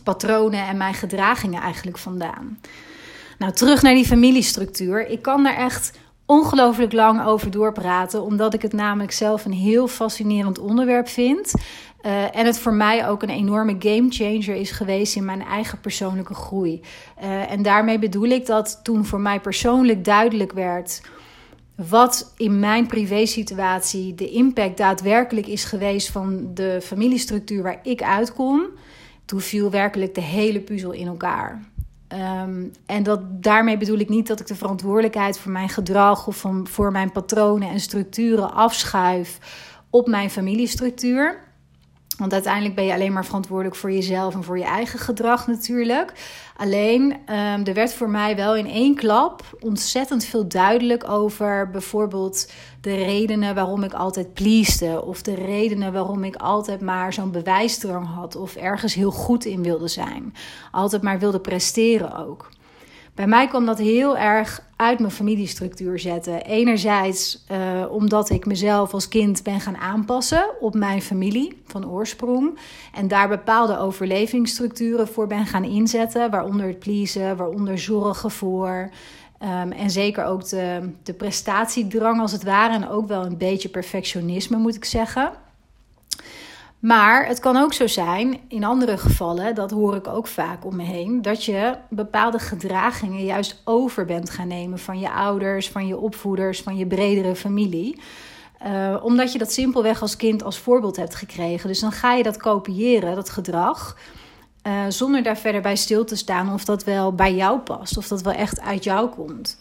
patronen 0.02 0.66
en 0.66 0.76
mijn 0.76 0.94
gedragingen 0.94 1.62
eigenlijk 1.62 1.98
vandaan. 1.98 2.58
Nou, 3.38 3.52
terug 3.52 3.82
naar 3.82 3.94
die 3.94 4.06
familiestructuur. 4.06 5.08
Ik 5.08 5.22
kan 5.22 5.42
daar 5.42 5.56
echt 5.56 5.98
ongelooflijk 6.26 6.92
lang 6.92 7.24
over 7.24 7.50
doorpraten, 7.50 8.22
omdat 8.22 8.54
ik 8.54 8.62
het 8.62 8.72
namelijk 8.72 9.12
zelf 9.12 9.44
een 9.44 9.52
heel 9.52 9.88
fascinerend 9.88 10.58
onderwerp 10.58 11.08
vind. 11.08 11.54
Uh, 12.02 12.36
en 12.36 12.46
het 12.46 12.58
voor 12.58 12.74
mij 12.74 13.08
ook 13.08 13.22
een 13.22 13.30
enorme 13.30 13.76
game 13.78 14.06
changer 14.08 14.54
is 14.54 14.70
geweest 14.70 15.16
in 15.16 15.24
mijn 15.24 15.42
eigen 15.42 15.80
persoonlijke 15.80 16.34
groei. 16.34 16.80
Uh, 17.22 17.50
en 17.50 17.62
daarmee 17.62 17.98
bedoel 17.98 18.28
ik 18.28 18.46
dat 18.46 18.80
toen 18.82 19.04
voor 19.04 19.20
mij 19.20 19.40
persoonlijk 19.40 20.04
duidelijk 20.04 20.52
werd 20.52 21.00
wat 21.76 22.32
in 22.36 22.58
mijn 22.60 22.86
privésituatie 22.86 24.14
de 24.14 24.30
impact 24.30 24.76
daadwerkelijk 24.76 25.46
is 25.46 25.64
geweest 25.64 26.10
van 26.10 26.50
de 26.54 26.80
familiestructuur 26.82 27.62
waar 27.62 27.80
ik 27.82 28.02
uitkom, 28.02 28.66
toen 29.24 29.40
viel 29.40 29.70
werkelijk 29.70 30.14
de 30.14 30.20
hele 30.20 30.60
puzzel 30.60 30.92
in 30.92 31.06
elkaar. 31.06 31.74
Um, 32.12 32.72
en 32.86 33.02
dat, 33.02 33.42
daarmee 33.42 33.76
bedoel 33.76 33.98
ik 33.98 34.08
niet 34.08 34.26
dat 34.26 34.40
ik 34.40 34.46
de 34.46 34.54
verantwoordelijkheid 34.54 35.38
voor 35.38 35.52
mijn 35.52 35.68
gedrag 35.68 36.26
of 36.26 36.36
van, 36.36 36.66
voor 36.66 36.92
mijn 36.92 37.12
patronen 37.12 37.68
en 37.68 37.80
structuren 37.80 38.52
afschuif 38.52 39.38
op 39.90 40.06
mijn 40.06 40.30
familiestructuur. 40.30 41.45
Want 42.18 42.32
uiteindelijk 42.32 42.74
ben 42.74 42.84
je 42.84 42.92
alleen 42.92 43.12
maar 43.12 43.24
verantwoordelijk 43.24 43.76
voor 43.76 43.92
jezelf 43.92 44.34
en 44.34 44.44
voor 44.44 44.58
je 44.58 44.64
eigen 44.64 44.98
gedrag 44.98 45.46
natuurlijk. 45.46 46.12
Alleen, 46.56 47.12
um, 47.12 47.64
er 47.64 47.74
werd 47.74 47.94
voor 47.94 48.10
mij 48.10 48.36
wel 48.36 48.56
in 48.56 48.66
één 48.66 48.94
klap 48.94 49.42
ontzettend 49.60 50.24
veel 50.24 50.48
duidelijk 50.48 51.08
over 51.08 51.70
bijvoorbeeld 51.70 52.50
de 52.80 52.94
redenen 52.94 53.54
waarom 53.54 53.82
ik 53.82 53.92
altijd 53.92 54.34
pleaste. 54.34 55.02
Of 55.04 55.22
de 55.22 55.34
redenen 55.34 55.92
waarom 55.92 56.24
ik 56.24 56.36
altijd 56.36 56.80
maar 56.80 57.12
zo'n 57.12 57.30
bewijsdrang 57.30 58.06
had. 58.14 58.36
Of 58.36 58.54
ergens 58.54 58.94
heel 58.94 59.10
goed 59.10 59.44
in 59.44 59.62
wilde 59.62 59.88
zijn. 59.88 60.34
Altijd 60.70 61.02
maar 61.02 61.18
wilde 61.18 61.40
presteren 61.40 62.16
ook. 62.26 62.48
Bij 63.16 63.26
mij 63.26 63.46
kwam 63.46 63.66
dat 63.66 63.78
heel 63.78 64.16
erg 64.16 64.62
uit 64.76 64.98
mijn 64.98 65.12
familiestructuur 65.12 65.98
zetten. 65.98 66.44
Enerzijds 66.44 67.44
uh, 67.52 67.84
omdat 67.90 68.30
ik 68.30 68.46
mezelf 68.46 68.92
als 68.92 69.08
kind 69.08 69.42
ben 69.42 69.60
gaan 69.60 69.76
aanpassen 69.76 70.44
op 70.60 70.74
mijn 70.74 71.02
familie 71.02 71.62
van 71.66 71.90
oorsprong. 71.90 72.58
En 72.94 73.08
daar 73.08 73.28
bepaalde 73.28 73.78
overlevingsstructuren 73.78 75.08
voor 75.08 75.26
ben 75.26 75.46
gaan 75.46 75.64
inzetten. 75.64 76.30
Waaronder 76.30 76.66
het 76.66 76.78
pleasen, 76.78 77.36
waaronder 77.36 77.78
zorgen 77.78 78.30
voor. 78.30 78.90
Um, 79.42 79.72
en 79.72 79.90
zeker 79.90 80.24
ook 80.24 80.48
de, 80.48 80.90
de 81.02 81.12
prestatiedrang 81.12 82.20
als 82.20 82.32
het 82.32 82.44
ware. 82.44 82.74
En 82.74 82.88
ook 82.88 83.08
wel 83.08 83.24
een 83.24 83.38
beetje 83.38 83.68
perfectionisme 83.68 84.56
moet 84.56 84.74
ik 84.74 84.84
zeggen. 84.84 85.32
Maar 86.86 87.26
het 87.26 87.38
kan 87.38 87.56
ook 87.56 87.72
zo 87.72 87.86
zijn, 87.86 88.40
in 88.48 88.64
andere 88.64 88.98
gevallen, 88.98 89.54
dat 89.54 89.70
hoor 89.70 89.94
ik 89.94 90.06
ook 90.06 90.26
vaak 90.26 90.64
om 90.64 90.76
me 90.76 90.82
heen, 90.82 91.22
dat 91.22 91.44
je 91.44 91.74
bepaalde 91.88 92.38
gedragingen 92.38 93.24
juist 93.24 93.62
over 93.64 94.04
bent 94.04 94.30
gaan 94.30 94.48
nemen 94.48 94.78
van 94.78 94.98
je 94.98 95.10
ouders, 95.10 95.70
van 95.70 95.86
je 95.86 95.96
opvoeders, 95.96 96.62
van 96.62 96.76
je 96.76 96.86
bredere 96.86 97.36
familie. 97.36 98.00
Uh, 98.66 98.96
omdat 99.02 99.32
je 99.32 99.38
dat 99.38 99.52
simpelweg 99.52 100.02
als 100.02 100.16
kind 100.16 100.42
als 100.42 100.58
voorbeeld 100.58 100.96
hebt 100.96 101.14
gekregen. 101.14 101.68
Dus 101.68 101.80
dan 101.80 101.92
ga 101.92 102.12
je 102.12 102.22
dat 102.22 102.36
kopiëren, 102.36 103.14
dat 103.14 103.30
gedrag, 103.30 103.96
uh, 104.66 104.72
zonder 104.88 105.22
daar 105.22 105.38
verder 105.38 105.60
bij 105.60 105.76
stil 105.76 106.04
te 106.04 106.16
staan 106.16 106.52
of 106.52 106.64
dat 106.64 106.84
wel 106.84 107.14
bij 107.14 107.34
jou 107.34 107.58
past, 107.58 107.96
of 107.96 108.08
dat 108.08 108.22
wel 108.22 108.32
echt 108.32 108.60
uit 108.60 108.84
jou 108.84 109.08
komt. 109.08 109.58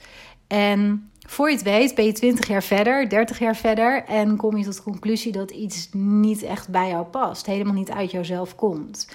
En 0.48 1.10
voor 1.26 1.50
je 1.50 1.56
het 1.56 1.64
weet 1.64 1.96
ben 1.96 2.06
je 2.06 2.12
20 2.12 2.48
jaar 2.48 2.64
verder, 2.64 3.10
30 3.10 3.40
jaar 3.40 3.56
verder 3.56 4.04
en 4.04 4.36
kom 4.36 4.58
je 4.58 4.64
tot 4.64 4.76
de 4.76 4.84
conclusie 4.84 5.32
dat 5.32 5.52
iets 5.52 5.90
niet 5.92 6.44
echt 6.44 6.70
bij 6.70 6.90
jou 6.90 7.06
past, 7.06 7.46
helemaal 7.46 7.74
niet 7.74 7.92
uit 7.92 8.12
jouzelf 8.12 8.56
komt. 8.56 9.08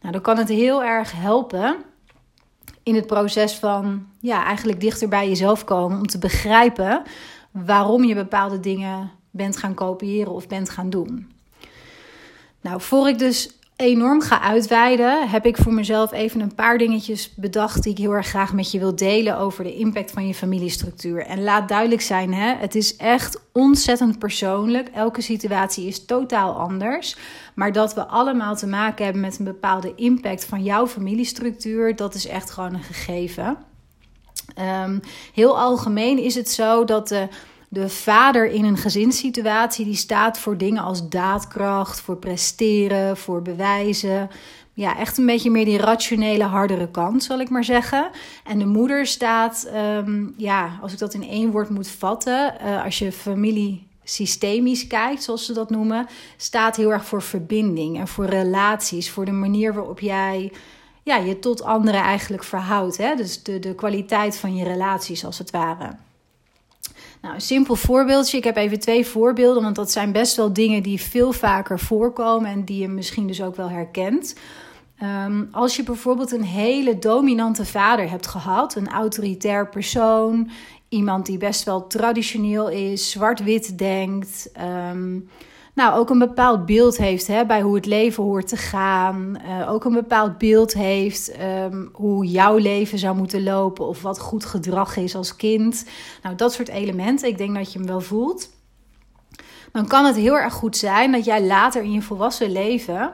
Nou, 0.00 0.12
dan 0.12 0.22
kan 0.22 0.38
het 0.38 0.48
heel 0.48 0.84
erg 0.84 1.12
helpen 1.12 1.76
in 2.82 2.94
het 2.94 3.06
proces 3.06 3.54
van 3.54 4.06
ja, 4.20 4.44
eigenlijk 4.44 4.80
dichter 4.80 5.08
bij 5.08 5.28
jezelf 5.28 5.64
komen 5.64 5.98
om 5.98 6.06
te 6.06 6.18
begrijpen 6.18 7.02
waarom 7.50 8.04
je 8.04 8.14
bepaalde 8.14 8.60
dingen 8.60 9.10
bent 9.30 9.56
gaan 9.56 9.74
kopiëren 9.74 10.32
of 10.32 10.48
bent 10.48 10.70
gaan 10.70 10.90
doen. 10.90 11.30
Nou, 12.60 12.80
voor 12.80 13.08
ik 13.08 13.18
dus 13.18 13.58
enorm 13.80 14.20
ga 14.20 14.40
uitweiden, 14.40 15.28
heb 15.28 15.46
ik 15.46 15.56
voor 15.56 15.72
mezelf 15.72 16.12
even 16.12 16.40
een 16.40 16.54
paar 16.54 16.78
dingetjes 16.78 17.34
bedacht 17.34 17.82
die 17.82 17.92
ik 17.92 17.98
heel 17.98 18.12
erg 18.12 18.26
graag 18.26 18.52
met 18.52 18.70
je 18.70 18.78
wil 18.78 18.96
delen 18.96 19.38
over 19.38 19.64
de 19.64 19.74
impact 19.74 20.10
van 20.10 20.26
je 20.26 20.34
familiestructuur. 20.34 21.26
En 21.26 21.42
laat 21.42 21.68
duidelijk 21.68 22.00
zijn, 22.00 22.34
hè, 22.34 22.54
het 22.54 22.74
is 22.74 22.96
echt 22.96 23.40
ontzettend 23.52 24.18
persoonlijk. 24.18 24.88
Elke 24.88 25.20
situatie 25.20 25.86
is 25.86 26.04
totaal 26.04 26.52
anders. 26.52 27.16
Maar 27.54 27.72
dat 27.72 27.94
we 27.94 28.06
allemaal 28.06 28.56
te 28.56 28.66
maken 28.66 29.04
hebben 29.04 29.22
met 29.22 29.38
een 29.38 29.44
bepaalde 29.44 29.92
impact 29.94 30.44
van 30.44 30.62
jouw 30.62 30.86
familiestructuur, 30.86 31.96
dat 31.96 32.14
is 32.14 32.26
echt 32.26 32.50
gewoon 32.50 32.74
een 32.74 32.82
gegeven. 32.82 33.56
Um, 34.84 35.00
heel 35.34 35.58
algemeen 35.58 36.18
is 36.18 36.34
het 36.34 36.48
zo 36.48 36.84
dat 36.84 37.08
de 37.08 37.28
De 37.72 37.88
vader 37.88 38.46
in 38.46 38.64
een 38.64 38.76
gezinssituatie 38.76 39.84
die 39.84 39.94
staat 39.94 40.38
voor 40.38 40.56
dingen 40.56 40.82
als 40.82 41.08
daadkracht, 41.08 42.00
voor 42.00 42.16
presteren, 42.16 43.16
voor 43.16 43.42
bewijzen. 43.42 44.30
Ja, 44.72 44.98
echt 44.98 45.18
een 45.18 45.26
beetje 45.26 45.50
meer 45.50 45.64
die 45.64 45.78
rationele, 45.78 46.44
hardere 46.44 46.90
kant, 46.90 47.22
zal 47.22 47.40
ik 47.40 47.48
maar 47.48 47.64
zeggen. 47.64 48.10
En 48.44 48.58
de 48.58 48.66
moeder 48.66 49.06
staat, 49.06 49.64
ehm, 49.72 50.26
ja, 50.36 50.78
als 50.82 50.92
ik 50.92 50.98
dat 50.98 51.14
in 51.14 51.28
één 51.28 51.50
woord 51.50 51.68
moet 51.68 51.88
vatten, 51.88 52.54
uh, 52.64 52.84
als 52.84 52.98
je 52.98 53.12
familie 53.12 53.86
systemisch 54.04 54.86
kijkt, 54.86 55.22
zoals 55.22 55.46
ze 55.46 55.52
dat 55.52 55.70
noemen, 55.70 56.06
staat 56.36 56.76
heel 56.76 56.92
erg 56.92 57.04
voor 57.04 57.22
verbinding 57.22 57.98
en 57.98 58.08
voor 58.08 58.26
relaties, 58.26 59.10
voor 59.10 59.24
de 59.24 59.32
manier 59.32 59.74
waarop 59.74 60.00
jij 60.00 60.52
ja, 61.02 61.16
je 61.16 61.38
tot 61.38 61.62
anderen 61.62 62.00
eigenlijk 62.00 62.44
verhoudt. 62.44 62.96
Hè? 62.96 63.14
Dus 63.14 63.42
de, 63.42 63.58
de 63.58 63.74
kwaliteit 63.74 64.36
van 64.36 64.54
je 64.54 64.64
relaties, 64.64 65.24
als 65.24 65.38
het 65.38 65.50
ware. 65.50 65.96
Nou, 67.22 67.34
een 67.34 67.40
simpel 67.40 67.76
voorbeeldje. 67.76 68.36
Ik 68.36 68.44
heb 68.44 68.56
even 68.56 68.80
twee 68.80 69.06
voorbeelden, 69.06 69.62
want 69.62 69.76
dat 69.76 69.90
zijn 69.90 70.12
best 70.12 70.36
wel 70.36 70.52
dingen 70.52 70.82
die 70.82 71.00
veel 71.00 71.32
vaker 71.32 71.78
voorkomen 71.78 72.50
en 72.50 72.64
die 72.64 72.80
je 72.80 72.88
misschien 72.88 73.26
dus 73.26 73.42
ook 73.42 73.56
wel 73.56 73.70
herkent. 73.70 74.34
Um, 75.02 75.48
als 75.52 75.76
je 75.76 75.82
bijvoorbeeld 75.82 76.32
een 76.32 76.44
hele 76.44 76.98
dominante 76.98 77.64
vader 77.64 78.10
hebt 78.10 78.26
gehad, 78.26 78.74
een 78.74 78.88
autoritair 78.88 79.68
persoon, 79.68 80.50
iemand 80.88 81.26
die 81.26 81.38
best 81.38 81.64
wel 81.64 81.86
traditioneel 81.86 82.68
is, 82.68 83.10
zwart-wit 83.10 83.78
denkt. 83.78 84.50
Um, 84.90 85.28
nou, 85.80 85.98
ook 85.98 86.10
een 86.10 86.18
bepaald 86.18 86.66
beeld 86.66 86.96
heeft 86.96 87.26
hè, 87.26 87.46
bij 87.46 87.62
hoe 87.62 87.74
het 87.74 87.86
leven 87.86 88.22
hoort 88.22 88.48
te 88.48 88.56
gaan. 88.56 89.38
Uh, 89.46 89.72
ook 89.72 89.84
een 89.84 89.92
bepaald 89.92 90.38
beeld 90.38 90.72
heeft 90.72 91.32
um, 91.40 91.88
hoe 91.92 92.26
jouw 92.26 92.56
leven 92.56 92.98
zou 92.98 93.16
moeten 93.16 93.42
lopen 93.42 93.86
of 93.86 94.02
wat 94.02 94.18
goed 94.18 94.44
gedrag 94.44 94.96
is 94.96 95.14
als 95.14 95.36
kind. 95.36 95.84
Nou, 96.22 96.36
dat 96.36 96.52
soort 96.52 96.68
elementen. 96.68 97.28
Ik 97.28 97.38
denk 97.38 97.54
dat 97.54 97.72
je 97.72 97.78
hem 97.78 97.86
wel 97.86 98.00
voelt. 98.00 98.50
Dan 99.72 99.86
kan 99.86 100.04
het 100.04 100.16
heel 100.16 100.38
erg 100.38 100.52
goed 100.52 100.76
zijn 100.76 101.12
dat 101.12 101.24
jij 101.24 101.46
later 101.46 101.82
in 101.82 101.92
je 101.92 102.02
volwassen 102.02 102.52
leven 102.52 103.12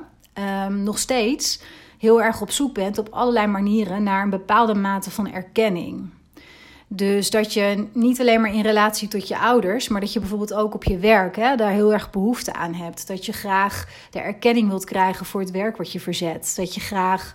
um, 0.66 0.82
nog 0.82 0.98
steeds 0.98 1.60
heel 1.98 2.22
erg 2.22 2.40
op 2.40 2.50
zoek 2.50 2.74
bent 2.74 2.98
op 2.98 3.08
allerlei 3.10 3.46
manieren 3.46 4.02
naar 4.02 4.22
een 4.22 4.30
bepaalde 4.30 4.74
mate 4.74 5.10
van 5.10 5.32
erkenning. 5.32 6.10
Dus 6.88 7.30
dat 7.30 7.52
je 7.52 7.86
niet 7.92 8.20
alleen 8.20 8.40
maar 8.40 8.54
in 8.54 8.62
relatie 8.62 9.08
tot 9.08 9.28
je 9.28 9.38
ouders, 9.38 9.88
maar 9.88 10.00
dat 10.00 10.12
je 10.12 10.20
bijvoorbeeld 10.20 10.54
ook 10.54 10.74
op 10.74 10.84
je 10.84 10.98
werk 10.98 11.36
hè, 11.36 11.56
daar 11.56 11.70
heel 11.70 11.92
erg 11.92 12.10
behoefte 12.10 12.52
aan 12.52 12.74
hebt. 12.74 13.06
Dat 13.06 13.26
je 13.26 13.32
graag 13.32 13.88
de 14.10 14.20
erkenning 14.20 14.68
wilt 14.68 14.84
krijgen 14.84 15.26
voor 15.26 15.40
het 15.40 15.50
werk 15.50 15.76
wat 15.76 15.92
je 15.92 16.00
verzet. 16.00 16.52
Dat 16.56 16.74
je 16.74 16.80
graag 16.80 17.32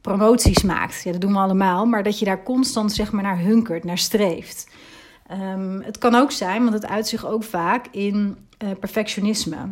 promoties 0.00 0.62
maakt. 0.62 1.02
Ja, 1.02 1.12
dat 1.12 1.20
doen 1.20 1.32
we 1.32 1.38
allemaal, 1.38 1.86
maar 1.86 2.02
dat 2.02 2.18
je 2.18 2.24
daar 2.24 2.42
constant 2.42 2.92
zeg 2.92 3.12
maar 3.12 3.22
naar 3.22 3.38
hunkert, 3.38 3.84
naar 3.84 3.98
streeft. 3.98 4.68
Um, 5.32 5.82
het 5.82 5.98
kan 5.98 6.14
ook 6.14 6.32
zijn, 6.32 6.62
want 6.62 6.74
het 6.74 6.86
uit 6.86 7.08
zich 7.08 7.26
ook 7.26 7.44
vaak 7.44 7.86
in 7.90 8.36
uh, 8.58 8.70
perfectionisme. 8.80 9.70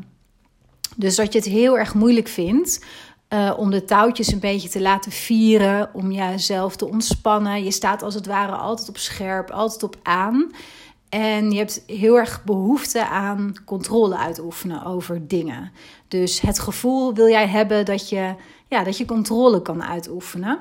Dus 0.97 1.17
dat 1.17 1.33
je 1.33 1.39
het 1.39 1.49
heel 1.49 1.79
erg 1.79 1.95
moeilijk 1.95 2.29
vindt 2.29 2.85
uh, 3.29 3.55
om 3.57 3.71
de 3.71 3.85
touwtjes 3.85 4.33
een 4.33 4.41
beetje 4.41 4.69
te 4.69 4.81
laten 4.81 5.13
vieren, 5.13 5.91
om 5.93 6.13
jezelf 6.13 6.77
te 6.77 6.89
ontspannen. 6.89 7.65
Je 7.65 7.71
staat 7.71 8.03
als 8.03 8.15
het 8.15 8.27
ware 8.27 8.53
altijd 8.53 8.89
op 8.89 8.97
scherp, 8.97 9.51
altijd 9.51 9.83
op 9.83 9.97
aan. 10.03 10.51
En 11.09 11.51
je 11.51 11.59
hebt 11.59 11.83
heel 11.87 12.17
erg 12.17 12.45
behoefte 12.45 13.07
aan 13.07 13.55
controle 13.65 14.17
uitoefenen 14.17 14.85
over 14.85 15.27
dingen. 15.29 15.73
Dus 16.09 16.41
het 16.41 16.59
gevoel 16.59 17.15
wil 17.15 17.29
jij 17.29 17.47
hebben 17.47 17.85
dat 17.85 18.09
je, 18.09 18.35
ja, 18.69 18.85
dat 18.85 18.99
je 18.99 19.05
controle 19.05 19.63
kan 19.63 19.85
uitoefenen. 19.85 20.59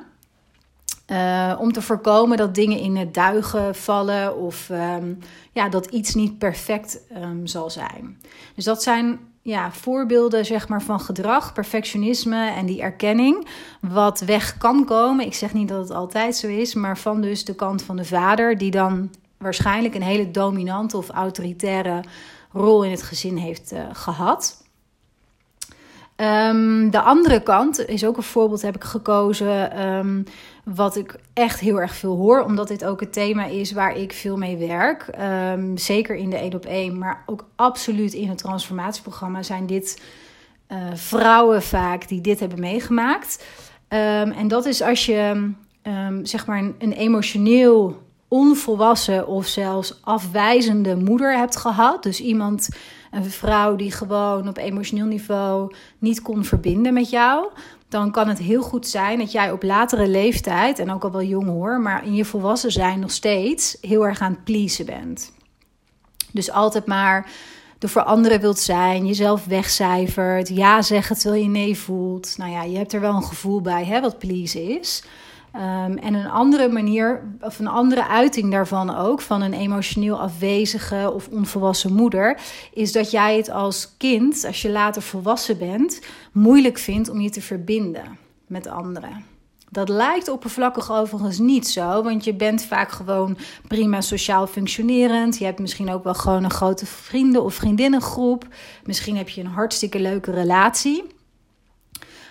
Uh, 1.12 1.56
om 1.60 1.72
te 1.72 1.82
voorkomen 1.82 2.38
dat 2.38 2.56
dingen 2.56 2.80
in 2.80 2.96
het 2.96 3.14
duigen 3.14 3.76
vallen 3.76 4.38
of 4.38 4.70
um, 4.70 5.18
ja, 5.52 5.70
dat 5.70 5.86
iets 5.86 6.14
niet 6.14 6.38
perfect 6.38 7.00
um, 7.18 7.48
zal 7.48 7.70
zijn. 7.70 8.22
Dus 8.56 8.64
dat 8.64 8.84
zijn 8.84 9.20
ja, 9.48 9.72
voorbeelden 9.72 10.46
zeg 10.46 10.68
maar, 10.68 10.82
van 10.82 11.00
gedrag, 11.00 11.54
perfectionisme 11.54 12.50
en 12.51 12.66
die 12.66 12.82
erkenning. 12.82 13.48
Wat 13.82 14.20
weg 14.20 14.58
kan 14.58 14.86
komen. 14.86 15.25
Ik 15.25 15.34
zeg 15.34 15.54
niet 15.54 15.68
dat 15.68 15.80
het 15.80 15.92
altijd 15.92 16.36
zo 16.36 16.48
is, 16.48 16.74
maar 16.74 16.98
van 16.98 17.22
dus 17.22 17.46
de 17.46 17.56
kant 17.56 17.82
van 17.82 17.96
de 17.96 18.06
vader, 18.06 18.58
die 18.58 18.72
dan 18.72 19.10
waarschijnlijk 19.38 19.96
een 19.96 20.01
hele 20.01 20.32
dominante 20.32 20.98
of 20.98 21.10
autoritaire 21.10 22.04
rol 22.51 22.84
in 22.84 22.92
het 22.92 23.04
gezin 23.04 23.38
heeft 23.38 23.74
uh, 23.74 23.80
gehad. 23.94 24.63
Um, 26.16 26.92
de 26.92 27.01
andere 27.01 27.44
kant 27.44 27.88
is 27.88 28.06
ook 28.06 28.18
een 28.18 28.24
voorbeeld, 28.24 28.62
heb 28.62 28.75
ik 28.75 28.84
gekozen. 28.84 29.88
Um, 29.88 30.24
wat 30.76 30.96
ik 30.96 31.16
echt 31.34 31.60
heel 31.60 31.82
erg 31.82 31.96
veel 31.96 32.16
hoor, 32.16 32.44
omdat 32.44 32.68
dit 32.68 32.86
ook 32.86 33.00
het 33.00 33.14
thema 33.14 33.46
is 33.46 33.72
waar 33.72 33.98
ik 33.98 34.14
veel 34.14 34.38
mee 34.38 34.58
werk. 34.58 35.10
Um, 35.54 35.78
zeker 35.78 36.16
in 36.16 36.30
de 36.30 36.38
1 36.38 36.54
op 36.54 36.66
1, 36.66 36.98
maar 36.98 37.24
ook 37.26 37.46
absoluut 37.56 38.14
in 38.14 38.30
het 38.30 38.38
transformatieprogramma 38.38 39.44
zijn 39.44 39.66
dit 39.66 40.02
uh, 40.70 40.78
vrouwen 40.94 41.62
vaak 41.62 42.08
die 42.08 42.22
dit 42.22 42.40
hebben 42.40 42.60
meegemaakt. 42.60 43.46
en 43.88 44.48
dat 44.48 44.66
is 44.66 44.82
als 44.82 45.06
je 45.06 45.52
zeg 46.24 46.46
maar 46.46 46.64
een 46.78 46.94
emotioneel 46.94 48.02
onvolwassen 48.28 49.28
of 49.28 49.46
zelfs 49.46 50.00
afwijzende 50.02 50.96
moeder 50.96 51.38
hebt 51.38 51.56
gehad. 51.56 52.04
Dus 52.04 52.22
iemand 52.22 52.70
een 53.12 53.32
vrouw 53.32 53.76
die 53.76 53.92
gewoon 53.92 54.48
op 54.48 54.58
emotioneel 54.58 55.06
niveau 55.06 55.74
niet 55.98 56.22
kon 56.22 56.44
verbinden 56.44 56.94
met 56.94 57.10
jou, 57.10 57.48
dan 57.89 58.12
kan 58.12 58.27
het 58.27 58.38
heel 58.38 58.62
goed 58.62 58.88
zijn 58.88 59.20
dat 59.20 59.32
jij 59.32 59.51
op 59.51 59.63
latere 59.63 60.08
leeftijd, 60.08 60.79
en 60.79 60.91
ook 60.91 61.03
al 61.03 61.12
wel 61.12 61.24
jong 61.24 61.48
hoor, 61.48 61.82
maar 61.82 62.06
in 62.06 62.15
je 62.15 62.25
volwassen 62.25 62.72
zijn 62.72 63.00
nog 63.00 63.12
steeds 63.12 63.77
heel 63.82 64.06
erg 64.06 64.22
aan 64.22 64.32
het 64.32 64.44
pleasen 64.44 64.86
bent. 64.86 65.32
Dus 66.32 66.51
altijd 66.51 66.86
maar 66.86 67.32
de 67.79 67.88
voor 67.88 68.03
anderen 68.03 68.41
wilt 68.41 68.60
zijn, 68.60 69.06
jezelf 69.06 69.46
wegcijfert, 69.46 70.50
ja 70.50 70.82
zeggen 70.82 71.17
terwijl 71.17 71.44
je 71.44 71.50
nee 71.50 71.77
voelt. 71.77 72.34
Nou 72.38 72.51
ja, 72.51 72.63
je 72.63 72.77
hebt 72.77 72.94
er 72.94 73.01
wel 73.01 73.13
een 73.13 73.24
gevoel 73.24 73.62
bij 73.62 73.86
hè, 73.86 74.01
wat 74.01 74.17
please 74.20 74.63
is. 74.63 75.03
Um, 75.58 75.98
en 75.98 76.14
een 76.14 76.30
andere 76.30 76.70
manier, 76.70 77.24
of 77.42 77.60
een 77.60 77.68
andere 77.68 78.08
uiting 78.08 78.52
daarvan 78.52 78.96
ook, 78.96 79.22
van 79.22 79.42
een 79.42 79.54
emotioneel 79.54 80.20
afwezige 80.20 81.12
of 81.14 81.28
onvolwassen 81.28 81.94
moeder, 81.94 82.40
is 82.74 82.92
dat 82.92 83.12
jij 83.12 83.38
het 83.38 83.50
als 83.50 83.98
kind, 83.98 84.46
als 84.46 84.62
je 84.62 84.70
later 84.70 85.02
volwassen 85.02 85.58
bent, 85.58 86.02
moeilijk 86.32 86.78
vindt 86.78 87.10
om 87.10 87.22
je 87.22 87.30
te 87.30 87.42
verbinden 87.42 88.18
met 88.48 88.68
anderen. 88.68 89.26
Dat 89.70 89.90
lijkt 89.90 90.30
oppervlakkig 90.30 90.92
overigens 90.92 91.40
niet 91.40 91.68
zo, 91.68 92.04
want 92.04 92.24
je 92.24 92.34
bent 92.34 92.64
vaak 92.64 92.92
gewoon 92.92 93.38
prima 93.68 94.02
sociaal 94.02 94.48
functionerend. 94.48 95.38
Je 95.38 95.46
hebt 95.46 95.60
misschien 95.60 95.90
ook 95.90 96.04
wel 96.04 96.14
gewoon 96.14 96.44
een 96.44 96.52
grote 96.52 96.86
vrienden- 96.86 97.44
of 97.44 97.54
vriendinnengroep. 97.54 98.48
Misschien 98.84 99.18
heb 99.18 99.30
je 99.30 99.42
een 99.42 99.48
hartstikke 99.48 100.00
leuke 100.00 100.32
relatie. 100.32 101.04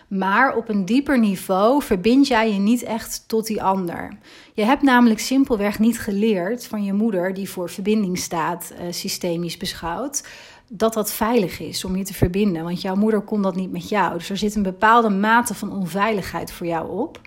Maar 0.08 0.56
op 0.56 0.68
een 0.68 0.84
dieper 0.84 1.18
niveau 1.18 1.82
verbind 1.82 2.26
jij 2.26 2.52
je 2.52 2.58
niet 2.58 2.82
echt 2.82 3.24
tot 3.26 3.46
die 3.46 3.62
ander. 3.62 4.18
Je 4.54 4.64
hebt 4.64 4.82
namelijk 4.82 5.20
simpelweg 5.20 5.78
niet 5.78 6.00
geleerd 6.00 6.66
van 6.66 6.84
je 6.84 6.92
moeder, 6.92 7.34
die 7.34 7.50
voor 7.50 7.70
verbinding 7.70 8.18
staat, 8.18 8.72
uh, 8.72 8.86
systemisch 8.90 9.56
beschouwd, 9.56 10.24
dat 10.68 10.92
dat 10.94 11.12
veilig 11.12 11.60
is 11.60 11.84
om 11.84 11.96
je 11.96 12.04
te 12.04 12.14
verbinden. 12.14 12.64
Want 12.64 12.80
jouw 12.80 12.94
moeder 12.94 13.20
kon 13.20 13.42
dat 13.42 13.56
niet 13.56 13.72
met 13.72 13.88
jou. 13.88 14.18
Dus 14.18 14.30
er 14.30 14.36
zit 14.36 14.54
een 14.54 14.62
bepaalde 14.62 15.08
mate 15.08 15.54
van 15.54 15.72
onveiligheid 15.72 16.52
voor 16.52 16.66
jou 16.66 16.90
op. 16.90 17.20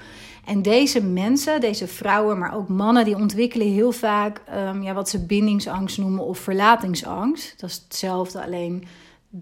En 0.45 0.61
deze 0.61 1.03
mensen, 1.03 1.61
deze 1.61 1.87
vrouwen, 1.87 2.37
maar 2.37 2.55
ook 2.55 2.67
mannen, 2.67 3.05
die 3.05 3.15
ontwikkelen 3.15 3.67
heel 3.67 3.91
vaak 3.91 4.41
um, 4.55 4.83
ja, 4.83 4.93
wat 4.93 5.09
ze 5.09 5.25
bindingsangst 5.25 5.97
noemen 5.97 6.25
of 6.25 6.37
verlatingsangst. 6.37 7.59
Dat 7.59 7.69
is 7.69 7.81
hetzelfde, 7.83 8.43
alleen 8.43 8.83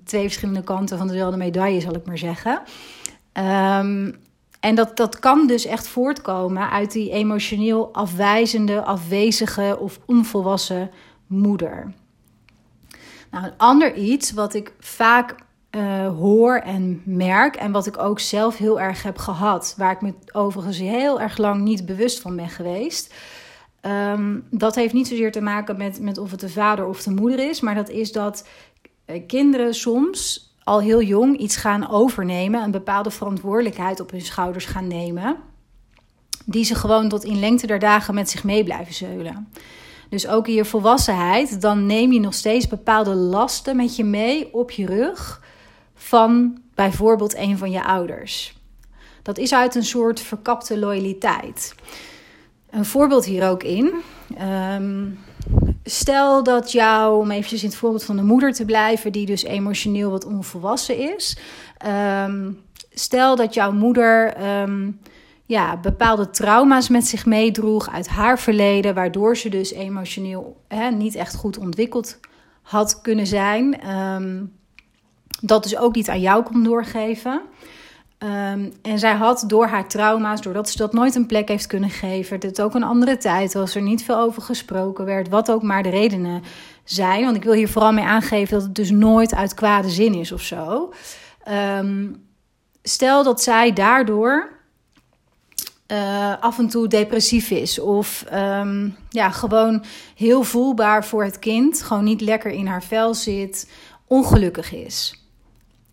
twee 0.03 0.22
verschillende 0.22 0.63
kanten 0.63 0.98
van 0.98 1.08
dezelfde 1.08 1.38
medaille, 1.38 1.82
zal 1.82 1.96
ik 1.96 2.06
maar 2.06 2.17
zeggen. 2.17 2.62
Um, 3.38 4.15
en 4.60 4.75
dat, 4.75 4.98
dat 4.98 5.20
kan 5.20 5.48
dus 5.48 5.65
echt 5.65 5.88
voortkomen 5.88 6.70
uit 6.70 6.91
die 6.91 7.12
emotioneel 7.12 7.94
afwijzende, 7.94 8.84
afwezige 8.84 9.77
of 9.79 10.00
onvolwassen 10.06 10.91
moeder. 11.27 11.94
Nou, 13.32 13.46
een 13.46 13.58
ander 13.58 13.96
iets 13.96 14.32
wat 14.32 14.53
ik 14.53 14.74
vaak 14.79 15.36
uh, 15.72 16.08
hoor 16.08 16.56
en 16.56 17.01
merk, 17.06 17.56
en 17.56 17.72
wat 17.72 17.86
ik 17.88 17.98
ook 17.98 18.20
zelf 18.20 18.58
heel 18.58 18.79
erg 18.79 19.03
heb 19.03 19.17
gehad, 19.17 19.74
waar 19.77 19.91
ik 19.91 20.01
me 20.01 20.13
overigens 20.32 20.77
heel 20.77 21.22
erg 21.22 21.38
lang 21.38 21.62
niet 21.62 21.86
bewust 21.86 22.22
van 22.22 22.36
ben 22.36 22.50
geweest. 22.50 23.13
Um, 23.82 24.48
dat 24.51 24.75
heeft 24.75 24.94
niet 24.94 25.08
zozeer 25.08 25.32
te 25.32 25.41
maken 25.41 25.77
met, 25.77 26.00
met 26.00 26.17
of 26.17 26.32
het 26.32 26.39
de 26.39 26.50
vader 26.50 26.86
of 26.86 27.03
de 27.03 27.12
moeder 27.12 27.50
is, 27.50 27.62
maar 27.62 27.75
dat 27.75 27.89
is 27.89 28.12
dat 28.12 28.48
uh, 29.06 29.22
kinderen 29.27 29.74
soms 29.74 30.47
al 30.68 30.82
heel 30.82 31.02
jong 31.02 31.38
iets 31.38 31.56
gaan 31.56 31.90
overnemen, 31.90 32.64
een 32.64 32.72
bepaalde 32.72 33.12
verantwoordelijkheid 33.12 34.00
op 34.00 34.12
hun 34.12 34.22
schouders 34.22 34.66
gaan 34.66 34.88
nemen, 34.88 35.38
die 36.46 36.64
ze 36.64 36.76
gewoon 36.76 37.10
tot 37.10 37.24
in 37.24 37.40
lengte 37.40 37.68
der 37.68 37.80
dagen 37.80 38.14
met 38.14 38.30
zich 38.30 38.44
mee 38.44 38.64
blijven 38.64 38.94
zeulen. 38.94 39.48
Dus 40.10 40.28
ook 40.28 40.48
in 40.48 40.54
je 40.54 40.66
volwassenheid, 40.66 41.62
dan 41.62 41.86
neem 41.86 42.12
je 42.12 42.20
nog 42.20 42.34
steeds 42.34 42.68
bepaalde 42.68 43.14
lasten 43.14 43.76
met 43.76 43.96
je 43.96 44.04
mee 44.04 44.54
op 44.54 44.72
je 44.72 44.86
rug 44.86 45.42
van 45.96 46.62
bijvoorbeeld 46.76 47.36
een 47.36 47.58
van 47.58 47.72
je 47.72 47.84
ouders. 47.84 48.58
Dat 49.22 49.38
is 49.38 49.54
uit 49.54 49.76
een 49.76 49.86
soort 49.86 50.20
verkapte 50.20 50.80
loyaliteit. 50.80 51.76
Een 52.70 52.86
voorbeeld 52.86 53.26
hier 53.26 53.50
ook 53.50 53.64
in. 53.64 53.94
Um, 54.42 55.20
stel 55.84 56.44
dat 56.44 56.72
jou, 56.72 57.20
om 57.20 57.32
eventjes 57.32 57.63
in 57.63 57.70
het 57.70 57.77
voorbeeld 57.77 58.04
van 58.04 58.16
de 58.16 58.24
moeder 58.24 58.54
te 58.54 58.66
blijven, 58.66 59.12
die 59.12 59.25
dus 59.25 59.44
emotioneel 59.44 60.12
wat 60.12 60.25
onvolwassen 60.25 61.16
is. 61.16 61.38
Ehm, 61.77 62.51
stel 62.94 63.36
dat 63.36 63.54
jouw 63.54 63.72
moeder 63.72 64.34
ehm, 64.34 64.92
ja, 65.46 65.77
bepaalde 65.77 66.30
trauma's 66.30 66.89
met 66.89 67.08
zich 67.08 67.25
meedroeg 67.25 67.89
uit 67.89 68.08
haar 68.08 68.39
verleden, 68.39 68.94
waardoor 68.94 69.38
ze 69.38 69.50
dus 69.50 69.72
emotioneel 69.72 70.62
hè, 70.68 70.89
niet 70.89 71.16
echt 71.16 71.36
goed 71.36 71.58
ontwikkeld 71.58 72.20
had 72.62 73.01
kunnen 73.01 73.27
zijn. 73.27 73.89
Um, 73.89 74.56
dat 75.42 75.63
dus 75.63 75.77
ook 75.77 75.96
niet 75.96 76.10
aan 76.10 76.20
jou 76.20 76.44
kon 76.44 76.63
doorgeven. 76.63 77.42
Um, 78.24 78.74
en 78.82 79.00
zij 79.00 79.14
had 79.14 79.44
door 79.48 79.68
haar 79.68 79.88
trauma's, 79.88 80.42
doordat 80.42 80.70
ze 80.70 80.78
dat 80.78 80.94
nooit 80.94 81.16
een 81.16 81.26
plek 81.26 81.48
heeft 81.48 81.68
kunnen 81.68 81.90
geven, 81.90 82.40
dat 82.40 82.50
het 82.50 82.62
ook 82.62 82.74
een 82.74 82.84
andere 82.84 83.18
tijd 83.18 83.54
was, 83.54 83.76
er 83.76 83.82
niet 83.82 84.04
veel 84.04 84.18
over 84.18 84.42
gesproken 84.42 85.06
werd, 85.06 85.30
wat 85.30 85.52
ook 85.52 85.62
maar 85.62 85.84
de 85.84 85.90
redenen 85.90 86.44
zijn. 86.84 87.24
Want 87.24 87.36
ik 87.36 87.44
wil 87.44 87.54
hier 87.54 87.70
vooral 87.70 87.92
mee 87.92 88.06
aangeven 88.06 88.54
dat 88.54 88.64
het 88.64 88.76
dus 88.76 88.92
nooit 88.92 89.36
uit 89.36 89.54
kwade 89.54 89.90
zin 89.90 90.14
is 90.14 90.32
of 90.32 90.42
zo. 90.42 90.94
Um, 91.80 92.26
stel 92.84 93.24
dat 93.24 93.42
zij 93.42 93.74
daardoor 93.74 94.50
uh, 95.88 96.34
af 96.40 96.60
en 96.60 96.68
toe 96.68 96.88
depressief 96.88 97.50
is. 97.50 97.80
Of 97.80 98.26
um, 98.34 98.96
ja, 99.10 99.30
gewoon 99.30 99.84
heel 100.16 100.44
voelbaar 100.44 101.06
voor 101.06 101.24
het 101.24 101.40
kind. 101.40 101.82
Gewoon 101.82 102.04
niet 102.04 102.22
lekker 102.22 102.52
in 102.52 102.68
haar 102.68 102.84
vel 102.84 103.14
zit. 103.14 103.72
Ongelukkig 104.08 104.74
is. 104.74 105.27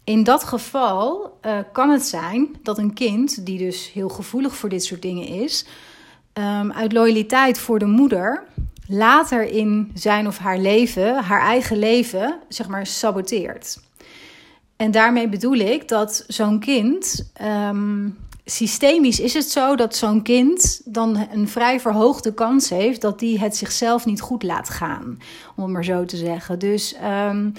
In 0.04 0.22
dat 0.22 0.44
geval 0.44 1.38
uh, 1.46 1.58
kan 1.72 1.90
het 1.90 2.02
zijn 2.02 2.56
dat 2.62 2.78
een 2.78 2.92
kind, 2.92 3.46
die 3.46 3.58
dus 3.58 3.92
heel 3.92 4.08
gevoelig 4.08 4.56
voor 4.56 4.68
dit 4.68 4.84
soort 4.84 5.02
dingen 5.02 5.26
is, 5.26 5.66
um, 6.32 6.72
uit 6.72 6.92
loyaliteit 6.92 7.58
voor 7.58 7.78
de 7.78 7.86
moeder 7.86 8.42
later 8.86 9.42
in 9.42 9.90
zijn 9.94 10.26
of 10.26 10.38
haar 10.38 10.58
leven, 10.58 11.22
haar 11.22 11.40
eigen 11.40 11.78
leven, 11.78 12.38
zeg 12.48 12.68
maar, 12.68 12.86
saboteert. 12.86 13.80
En 14.76 14.90
daarmee 14.90 15.28
bedoel 15.28 15.54
ik 15.54 15.88
dat 15.88 16.24
zo'n 16.28 16.58
kind 16.58 17.30
um, 17.42 18.18
systemisch 18.44 19.20
is 19.20 19.34
het 19.34 19.50
zo 19.50 19.76
dat 19.76 19.96
zo'n 19.96 20.22
kind 20.22 20.80
dan 20.84 21.26
een 21.32 21.48
vrij 21.48 21.80
verhoogde 21.80 22.34
kans 22.34 22.68
heeft 22.68 23.00
dat 23.00 23.18
die 23.18 23.38
het 23.38 23.56
zichzelf 23.56 24.04
niet 24.04 24.20
goed 24.20 24.42
laat 24.42 24.70
gaan, 24.70 25.18
om 25.56 25.62
het 25.62 25.72
maar 25.72 25.84
zo 25.84 26.04
te 26.04 26.16
zeggen. 26.16 26.58
Dus 26.58 26.96
um, 27.28 27.52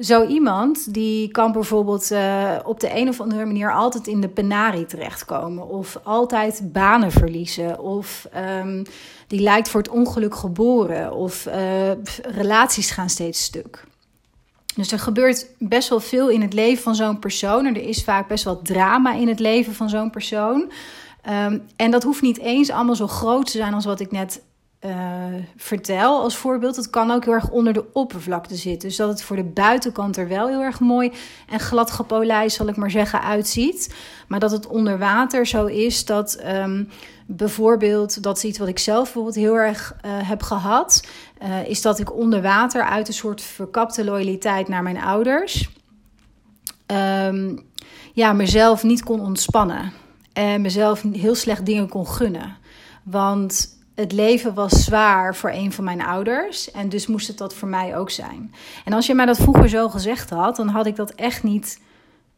zo 0.00 0.26
iemand 0.26 0.94
die 0.94 1.28
kan 1.28 1.52
bijvoorbeeld 1.52 2.10
uh, 2.10 2.56
op 2.64 2.80
de 2.80 2.96
een 2.96 3.08
of 3.08 3.20
andere 3.20 3.44
manier 3.44 3.72
altijd 3.74 4.06
in 4.06 4.20
de 4.20 4.28
penarie 4.28 4.86
terechtkomen, 4.86 5.68
of 5.68 5.98
altijd 6.02 6.60
banen 6.64 7.10
verliezen, 7.12 7.80
of 7.80 8.28
um, 8.60 8.82
die 9.26 9.40
lijkt 9.40 9.68
voor 9.68 9.80
het 9.80 9.90
ongeluk 9.90 10.34
geboren, 10.34 11.12
of 11.12 11.46
uh, 11.46 11.90
relaties 12.22 12.90
gaan 12.90 13.10
steeds 13.10 13.42
stuk. 13.42 13.84
Dus 14.74 14.92
er 14.92 14.98
gebeurt 14.98 15.46
best 15.58 15.88
wel 15.88 16.00
veel 16.00 16.28
in 16.28 16.42
het 16.42 16.52
leven 16.52 16.82
van 16.82 16.94
zo'n 16.94 17.18
persoon. 17.18 17.66
En 17.66 17.74
er 17.74 17.88
is 17.88 18.04
vaak 18.04 18.28
best 18.28 18.44
wel 18.44 18.62
drama 18.62 19.14
in 19.14 19.28
het 19.28 19.40
leven 19.40 19.74
van 19.74 19.88
zo'n 19.88 20.10
persoon. 20.10 20.70
Um, 21.28 21.62
en 21.76 21.90
dat 21.90 22.02
hoeft 22.02 22.22
niet 22.22 22.38
eens 22.38 22.70
allemaal 22.70 22.94
zo 22.94 23.06
groot 23.06 23.50
te 23.50 23.58
zijn 23.58 23.74
als 23.74 23.84
wat 23.84 24.00
ik 24.00 24.10
net 24.10 24.42
uh, 24.84 24.92
vertel 25.56 26.20
als 26.20 26.36
voorbeeld. 26.36 26.76
Het 26.76 26.90
kan 26.90 27.10
ook 27.10 27.24
heel 27.24 27.32
erg 27.32 27.50
onder 27.50 27.72
de 27.72 27.84
oppervlakte 27.92 28.56
zitten. 28.56 28.88
Dus 28.88 28.96
dat 28.98 29.08
het 29.08 29.22
voor 29.22 29.36
de 29.36 29.44
buitenkant 29.44 30.16
er 30.16 30.28
wel 30.28 30.48
heel 30.48 30.62
erg 30.62 30.80
mooi 30.80 31.12
en 31.48 31.60
glad 31.60 31.90
gepolijst, 31.90 32.56
zal 32.56 32.68
ik 32.68 32.76
maar 32.76 32.90
zeggen, 32.90 33.22
uitziet. 33.22 33.94
Maar 34.28 34.40
dat 34.40 34.50
het 34.50 34.66
onder 34.66 34.98
water 34.98 35.46
zo 35.46 35.66
is 35.66 36.04
dat 36.04 36.38
um, 36.46 36.88
bijvoorbeeld, 37.26 38.22
dat 38.22 38.36
is 38.36 38.44
iets 38.44 38.58
wat 38.58 38.68
ik 38.68 38.78
zelf 38.78 39.02
bijvoorbeeld 39.02 39.34
heel 39.34 39.54
erg 39.54 39.94
uh, 40.04 40.10
heb 40.28 40.42
gehad, 40.42 41.06
uh, 41.42 41.68
is 41.68 41.82
dat 41.82 41.98
ik 41.98 42.14
onder 42.14 42.42
water 42.42 42.82
uit 42.82 43.08
een 43.08 43.14
soort 43.14 43.40
verkapte 43.42 44.04
loyaliteit 44.04 44.68
naar 44.68 44.82
mijn 44.82 45.00
ouders, 45.00 45.70
um, 47.26 47.66
ja, 48.12 48.32
mezelf 48.32 48.82
niet 48.82 49.04
kon 49.04 49.20
ontspannen. 49.20 49.92
En 50.32 50.60
mezelf 50.60 51.02
heel 51.12 51.34
slecht 51.34 51.66
dingen 51.66 51.88
kon 51.88 52.06
gunnen. 52.06 52.56
Want 53.02 53.77
het 54.00 54.12
leven 54.12 54.54
was 54.54 54.84
zwaar 54.84 55.36
voor 55.36 55.50
een 55.50 55.72
van 55.72 55.84
mijn 55.84 56.02
ouders. 56.02 56.70
En 56.70 56.88
dus 56.88 57.06
moest 57.06 57.26
het 57.28 57.38
dat 57.38 57.54
voor 57.54 57.68
mij 57.68 57.96
ook 57.96 58.10
zijn. 58.10 58.54
En 58.84 58.92
als 58.92 59.06
je 59.06 59.14
mij 59.14 59.26
dat 59.26 59.36
vroeger 59.36 59.68
zo 59.68 59.88
gezegd 59.88 60.30
had, 60.30 60.56
dan 60.56 60.68
had 60.68 60.86
ik 60.86 60.96
dat 60.96 61.10
echt 61.10 61.42
niet 61.42 61.80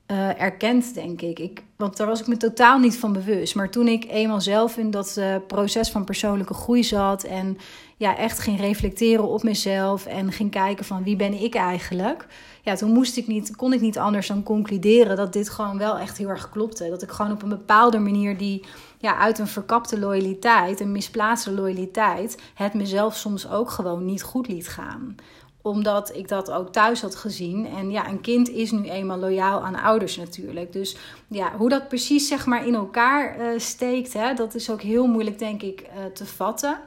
uh, 0.06 0.40
erkend, 0.40 0.94
denk 0.94 1.20
ik. 1.20 1.38
ik. 1.38 1.62
Want 1.76 1.96
daar 1.96 2.06
was 2.06 2.20
ik 2.20 2.26
me 2.26 2.36
totaal 2.36 2.78
niet 2.78 2.98
van 2.98 3.12
bewust. 3.12 3.54
Maar 3.54 3.70
toen 3.70 3.88
ik 3.88 4.04
eenmaal 4.08 4.40
zelf 4.40 4.76
in 4.76 4.90
dat 4.90 5.16
uh, 5.18 5.34
proces 5.46 5.90
van 5.90 6.04
persoonlijke 6.04 6.54
groei 6.54 6.84
zat 6.84 7.22
en 7.22 7.58
ja, 7.96 8.16
echt 8.16 8.38
ging 8.38 8.60
reflecteren 8.60 9.28
op 9.28 9.42
mezelf 9.42 10.06
en 10.06 10.32
ging 10.32 10.50
kijken 10.50 10.84
van 10.84 11.02
wie 11.02 11.16
ben 11.16 11.42
ik 11.42 11.54
eigenlijk. 11.54 12.26
Ja, 12.62 12.74
toen 12.74 12.92
moest 12.92 13.16
ik 13.16 13.26
niet, 13.26 13.56
kon 13.56 13.72
ik 13.72 13.80
niet 13.80 13.98
anders 13.98 14.26
dan 14.26 14.42
concluderen 14.42 15.16
dat 15.16 15.32
dit 15.32 15.48
gewoon 15.48 15.78
wel 15.78 15.98
echt 15.98 16.18
heel 16.18 16.28
erg 16.28 16.50
klopte. 16.50 16.88
Dat 16.88 17.02
ik 17.02 17.10
gewoon 17.10 17.32
op 17.32 17.42
een 17.42 17.48
bepaalde 17.48 17.98
manier 17.98 18.36
die 18.36 18.64
ja, 19.00 19.16
uit 19.16 19.38
een 19.38 19.46
verkapte 19.46 19.98
loyaliteit, 19.98 20.80
een 20.80 20.92
misplaatste 20.92 21.52
loyaliteit, 21.52 22.38
het 22.54 22.74
mezelf 22.74 23.16
soms 23.16 23.50
ook 23.50 23.70
gewoon 23.70 24.04
niet 24.04 24.22
goed 24.22 24.48
liet 24.48 24.68
gaan 24.68 25.16
omdat 25.62 26.16
ik 26.16 26.28
dat 26.28 26.50
ook 26.50 26.72
thuis 26.72 27.00
had 27.00 27.14
gezien. 27.14 27.66
En 27.66 27.90
ja, 27.90 28.08
een 28.08 28.20
kind 28.20 28.48
is 28.48 28.70
nu 28.70 28.88
eenmaal 28.88 29.18
loyaal 29.18 29.64
aan 29.64 29.74
ouders 29.74 30.16
natuurlijk. 30.16 30.72
Dus 30.72 30.96
ja, 31.28 31.56
hoe 31.56 31.68
dat 31.68 31.88
precies 31.88 32.28
zeg 32.28 32.46
maar 32.46 32.66
in 32.66 32.74
elkaar 32.74 33.38
uh, 33.38 33.58
steekt, 33.58 34.12
hè, 34.12 34.34
dat 34.34 34.54
is 34.54 34.70
ook 34.70 34.82
heel 34.82 35.06
moeilijk 35.06 35.38
denk 35.38 35.62
ik 35.62 35.80
uh, 35.80 36.04
te 36.04 36.26
vatten. 36.26 36.78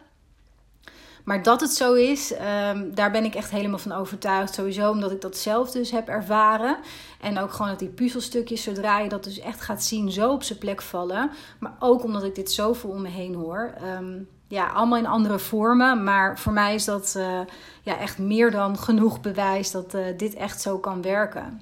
Maar 1.24 1.44
dat 1.44 1.62
het 1.62 1.74
zo 1.74 1.94
is, 1.94 2.34
um, 2.34 2.96
daar 2.96 3.12
ben 3.12 3.24
ik 3.24 3.36
echt 3.36 3.52
helemaal 3.52 3.80
van 3.80 3.92
overtuigd. 3.92 4.54
Sowieso 4.54 4.92
omdat 4.92 5.12
ik 5.12 5.22
dat 5.22 5.38
zelf 5.38 5.72
dus 5.72 5.92
heb 5.92 6.08
ervaren. 6.08 6.78
En 7.22 7.40
ook 7.40 7.52
gewoon 7.52 7.72
dat 7.72 7.80
die 7.80 7.90
puzzelstukjes, 7.90 8.64
zodra 8.64 9.00
je 9.00 9.10
dat 9.10 9.24
dus 9.24 9.40
echt 9.40 9.62
gaat 9.62 9.84
zien, 9.84 10.12
zo 10.12 10.32
op 10.32 10.44
zijn 10.44 10.60
plek 10.60 10.82
vallen. 10.82 11.32
Maar 11.60 11.76
ook 11.80 12.04
omdat 12.04 12.24
ik 12.24 12.36
dit 12.36 12.52
zoveel 12.52 12.90
om 12.90 13.02
me 13.02 13.10
heen 13.10 13.36
hoor. 13.36 13.74
Um, 14.00 14.28
ja, 14.48 14.68
allemaal 14.68 14.98
in 14.98 15.08
andere 15.08 15.40
vormen. 15.40 16.04
Maar 16.04 16.40
voor 16.40 16.54
mij 16.54 16.74
is 16.74 16.86
dat 16.86 17.14
uh, 17.18 17.40
ja, 17.82 17.98
echt 17.98 18.18
meer 18.18 18.52
dan 18.52 18.78
genoeg 18.78 19.22
bewijs 19.22 19.72
dat 19.72 19.94
uh, 19.94 20.06
dit 20.18 20.34
echt 20.34 20.62
zo 20.62 20.78
kan 20.78 21.02
werken. 21.02 21.62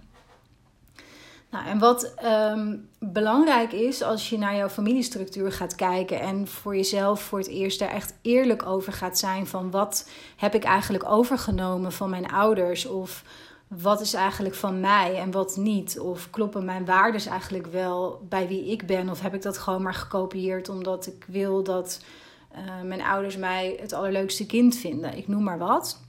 Nou, 1.51 1.65
en 1.65 1.79
wat 1.79 2.13
um, 2.23 2.89
belangrijk 2.99 3.71
is 3.71 4.03
als 4.03 4.29
je 4.29 4.37
naar 4.37 4.55
jouw 4.55 4.69
familiestructuur 4.69 5.51
gaat 5.51 5.75
kijken 5.75 6.19
en 6.19 6.47
voor 6.47 6.75
jezelf 6.75 7.21
voor 7.21 7.39
het 7.39 7.47
eerst 7.47 7.79
daar 7.79 7.89
echt 7.89 8.13
eerlijk 8.21 8.65
over 8.65 8.93
gaat 8.93 9.19
zijn 9.19 9.47
van 9.47 9.71
wat 9.71 10.09
heb 10.35 10.55
ik 10.55 10.63
eigenlijk 10.63 11.09
overgenomen 11.09 11.91
van 11.91 12.09
mijn 12.09 12.31
ouders 12.31 12.85
of 12.85 13.23
wat 13.67 14.01
is 14.01 14.13
eigenlijk 14.13 14.55
van 14.55 14.79
mij 14.79 15.15
en 15.15 15.31
wat 15.31 15.57
niet? 15.57 15.99
Of 15.99 16.29
kloppen 16.29 16.65
mijn 16.65 16.85
waarden 16.85 17.25
eigenlijk 17.25 17.67
wel 17.67 18.25
bij 18.29 18.47
wie 18.47 18.65
ik 18.65 18.85
ben? 18.85 19.09
Of 19.09 19.21
heb 19.21 19.33
ik 19.33 19.41
dat 19.41 19.57
gewoon 19.57 19.81
maar 19.81 19.93
gekopieerd 19.93 20.69
omdat 20.69 21.07
ik 21.07 21.25
wil 21.27 21.63
dat 21.63 22.03
uh, 22.55 22.81
mijn 22.83 23.01
ouders 23.01 23.37
mij 23.37 23.77
het 23.79 23.93
allerleukste 23.93 24.45
kind 24.45 24.75
vinden? 24.75 25.17
Ik 25.17 25.27
noem 25.27 25.43
maar 25.43 25.57
wat. 25.57 25.99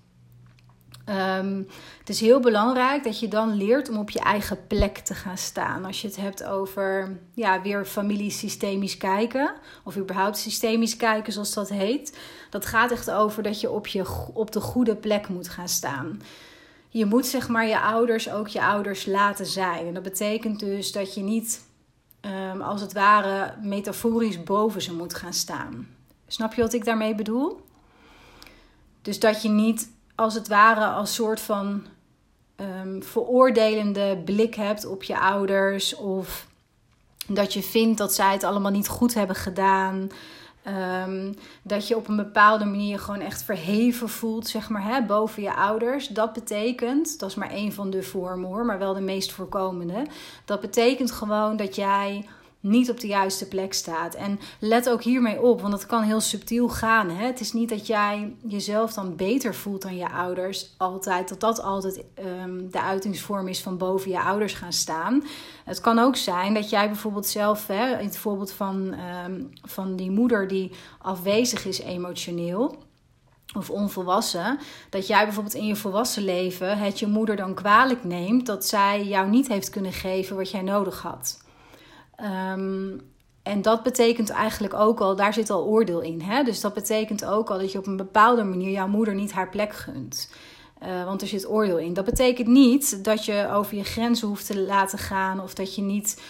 Um, 1.09 1.69
het 1.99 2.09
is 2.09 2.21
heel 2.21 2.41
belangrijk 2.41 3.05
dat 3.05 3.21
je 3.21 3.29
dan 3.29 3.55
leert 3.55 3.89
om 3.89 3.97
op 3.97 4.11
je 4.11 4.21
eigen 4.21 4.67
plek 4.67 4.99
te 4.99 5.15
gaan 5.15 5.39
staan. 5.39 5.85
Als 5.85 6.01
je 6.01 6.07
het 6.07 6.17
hebt 6.17 6.45
over 6.45 7.19
ja, 7.35 7.63
weer 7.63 7.85
familiesystemisch 7.85 8.97
kijken, 8.97 9.55
of 9.85 9.97
überhaupt 9.97 10.37
systemisch 10.37 10.97
kijken, 10.97 11.33
zoals 11.33 11.55
dat 11.55 11.69
heet. 11.69 12.19
Dat 12.51 12.67
gaat 12.67 12.91
echt 12.91 13.11
over 13.11 13.43
dat 13.43 13.61
je 13.61 13.71
op, 13.71 13.87
je 13.87 14.31
op 14.35 14.53
de 14.53 14.61
goede 14.61 14.97
plek 14.97 15.29
moet 15.29 15.49
gaan 15.49 15.69
staan. 15.69 16.21
Je 16.89 17.05
moet 17.05 17.27
zeg 17.27 17.49
maar 17.49 17.67
je 17.67 17.81
ouders 17.81 18.31
ook 18.31 18.49
je 18.49 18.63
ouders 18.63 19.07
laten 19.07 19.47
zijn. 19.47 19.87
En 19.87 19.95
dat 19.95 20.03
betekent 20.03 20.61
dus 20.61 20.93
dat 20.93 21.15
je 21.15 21.21
niet 21.21 21.65
um, 22.53 22.61
als 22.61 22.81
het 22.81 22.93
ware 22.93 23.55
metaforisch 23.63 24.43
boven 24.43 24.83
ze 24.83 24.95
moet 24.95 25.15
gaan 25.15 25.33
staan. 25.33 25.89
Snap 26.27 26.55
je 26.55 26.63
wat 26.63 26.73
ik 26.73 26.85
daarmee 26.85 27.15
bedoel? 27.15 27.61
Dus 29.03 29.21
dat 29.21 29.43
je 29.43 29.49
niet 29.49 29.91
als 30.23 30.35
het 30.35 30.49
ware 30.49 30.85
als 30.87 31.15
soort 31.15 31.41
van 31.41 31.87
um, 32.57 33.03
veroordelende 33.03 34.23
blik 34.25 34.55
hebt 34.55 34.87
op 34.87 35.03
je 35.03 35.19
ouders. 35.19 35.95
Of 35.95 36.47
dat 37.27 37.53
je 37.53 37.63
vindt 37.63 37.99
dat 37.99 38.15
zij 38.15 38.33
het 38.33 38.45
allemaal 38.45 38.71
niet 38.71 38.89
goed 38.89 39.15
hebben 39.15 39.37
gedaan. 39.37 40.11
Um, 41.07 41.35
dat 41.63 41.89
je 41.89 41.97
op 41.97 42.09
een 42.09 42.17
bepaalde 42.17 42.65
manier 42.65 42.99
gewoon 42.99 43.21
echt 43.21 43.43
verheven 43.43 44.09
voelt, 44.09 44.49
zeg 44.49 44.69
maar, 44.69 44.85
hè, 44.85 45.03
boven 45.03 45.43
je 45.43 45.55
ouders. 45.55 46.09
Dat 46.09 46.33
betekent, 46.33 47.19
dat 47.19 47.29
is 47.29 47.35
maar 47.35 47.51
één 47.51 47.73
van 47.73 47.91
de 47.91 48.03
vormen 48.03 48.49
hoor, 48.49 48.65
maar 48.65 48.79
wel 48.79 48.95
de 48.95 49.01
meest 49.01 49.33
voorkomende. 49.33 50.07
Dat 50.45 50.61
betekent 50.61 51.11
gewoon 51.11 51.57
dat 51.57 51.77
jij 51.77 52.29
niet 52.63 52.91
op 52.91 53.01
de 53.01 53.07
juiste 53.07 53.49
plek 53.49 53.73
staat. 53.73 54.15
En 54.15 54.41
let 54.59 54.89
ook 54.89 55.03
hiermee 55.03 55.41
op, 55.41 55.61
want 55.61 55.73
dat 55.73 55.87
kan 55.87 56.03
heel 56.03 56.21
subtiel 56.21 56.69
gaan. 56.69 57.11
Hè? 57.11 57.27
Het 57.27 57.41
is 57.41 57.53
niet 57.53 57.69
dat 57.69 57.87
jij 57.87 58.35
jezelf 58.47 58.93
dan 58.93 59.17
beter 59.17 59.55
voelt 59.55 59.83
dan 59.83 59.97
je 59.97 60.11
ouders. 60.11 60.75
Altijd, 60.77 61.29
dat 61.29 61.41
dat 61.41 61.63
altijd 61.63 62.05
um, 62.43 62.71
de 62.71 62.81
uitingsvorm 62.81 63.49
is 63.49 63.63
van 63.63 63.77
boven 63.77 64.11
je 64.11 64.21
ouders 64.21 64.53
gaan 64.53 64.73
staan. 64.73 65.25
Het 65.65 65.81
kan 65.81 65.99
ook 65.99 66.17
zijn 66.17 66.55
dat 66.55 66.71
jij 66.71 66.87
bijvoorbeeld 66.87 67.27
zelf, 67.27 67.67
hè, 67.67 67.99
in 67.99 68.07
het 68.07 68.17
voorbeeld 68.17 68.53
van, 68.53 68.95
um, 69.25 69.51
van 69.63 69.97
die 69.97 70.11
moeder 70.11 70.49
die 70.49 70.73
afwezig 70.99 71.65
is 71.65 71.81
emotioneel 71.81 72.77
of 73.57 73.71
onvolwassen, 73.71 74.59
dat 74.91 75.07
jij 75.07 75.25
bijvoorbeeld 75.25 75.55
in 75.55 75.67
je 75.67 75.77
volwassen 75.77 76.25
leven 76.25 76.79
het 76.79 76.99
je 76.99 77.07
moeder 77.07 77.37
dan 77.37 77.55
kwalijk 77.55 78.05
neemt 78.05 78.47
dat 78.47 78.67
zij 78.67 79.05
jou 79.05 79.29
niet 79.29 79.49
heeft 79.49 79.71
kunnen 79.71 79.93
geven 79.93 80.37
wat 80.37 80.51
jij 80.51 80.63
nodig 80.63 81.03
had. 81.03 81.42
Ehm, 82.23 82.99
en 83.43 83.63
dat 83.63 83.83
betekent 83.83 84.31
eigenlijk 84.31 84.75
ook 84.75 85.01
al, 85.01 85.17
daar 85.17 85.35
zit 85.35 85.51
al 85.51 85.65
oordeel 85.65 86.01
in. 86.01 86.21
Hè? 86.21 86.43
Dus 86.43 86.61
dat 86.61 86.75
betekent 86.75 87.25
ook 87.25 87.51
al 87.51 87.59
dat 87.59 87.73
je 87.73 87.79
op 87.79 87.87
een 87.87 87.97
bepaalde 87.97 88.45
manier 88.45 88.71
jouw 88.71 88.89
moeder 88.89 89.15
niet 89.15 89.33
haar 89.33 89.49
plek 89.49 89.75
gunt. 89.75 90.31
Uh, 90.83 91.05
want 91.05 91.23
er 91.23 91.29
zit 91.29 91.49
oordeel 91.49 91.79
in. 91.79 91.95
Dat 91.95 92.05
betekent 92.05 92.49
niet 92.49 93.05
dat 93.05 93.25
je 93.25 93.49
over 93.53 93.77
je 93.77 93.85
grenzen 93.85 94.29
hoeft 94.29 94.47
te 94.47 94.59
laten 94.59 94.99
gaan. 94.99 95.41
Of 95.41 95.55
dat 95.55 95.75
je 95.75 95.83
niet 95.83 96.23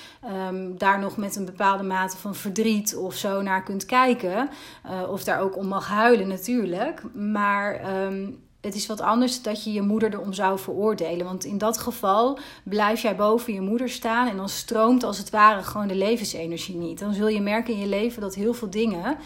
um, 0.49 0.79
daar 0.79 0.99
nog 0.99 1.17
met 1.17 1.37
een 1.37 1.45
bepaalde 1.45 1.83
mate 1.83 2.17
van 2.17 2.35
verdriet 2.35 2.97
of 2.97 3.15
zo 3.15 3.43
naar 3.43 3.63
kunt 3.63 3.87
kijken. 3.87 4.49
Uh, 4.87 5.11
of 5.11 5.25
daar 5.25 5.41
ook 5.41 5.57
om 5.57 5.67
mag 5.67 5.89
huilen 5.89 6.29
natuurlijk. 6.29 7.03
Maar 7.15 7.97
um, 8.05 8.43
het 8.63 8.75
is 8.75 8.87
wat 8.87 9.01
anders 9.01 9.43
dat 9.43 9.65
je 9.65 9.73
je 9.73 9.83
moeder 9.83 10.13
erom 10.13 10.33
zou 10.33 10.59
veroordelen. 10.59 11.27
Want 11.27 11.45
in 11.45 11.59
dat 11.59 11.79
geval 11.79 12.39
blijf 12.63 13.03
jij 13.03 13.17
boven 13.17 13.53
je 13.53 13.61
moeder 13.61 13.89
staan 13.89 14.29
en 14.29 14.37
dan 14.37 14.49
stroomt 14.49 15.03
als 15.03 15.19
het 15.19 15.31
ware 15.31 15.63
gewoon 15.63 15.89
de 15.89 15.95
levensenergie 15.95 16.77
niet. 16.77 16.99
Dan 16.99 17.15
zul 17.15 17.29
je 17.29 17.41
merken 17.41 17.75
in 17.75 17.81
je 17.81 17.87
leven 17.87 18.21
dat 18.21 18.35
heel 18.35 18.55
veel 18.55 18.71
dingen, 18.71 19.17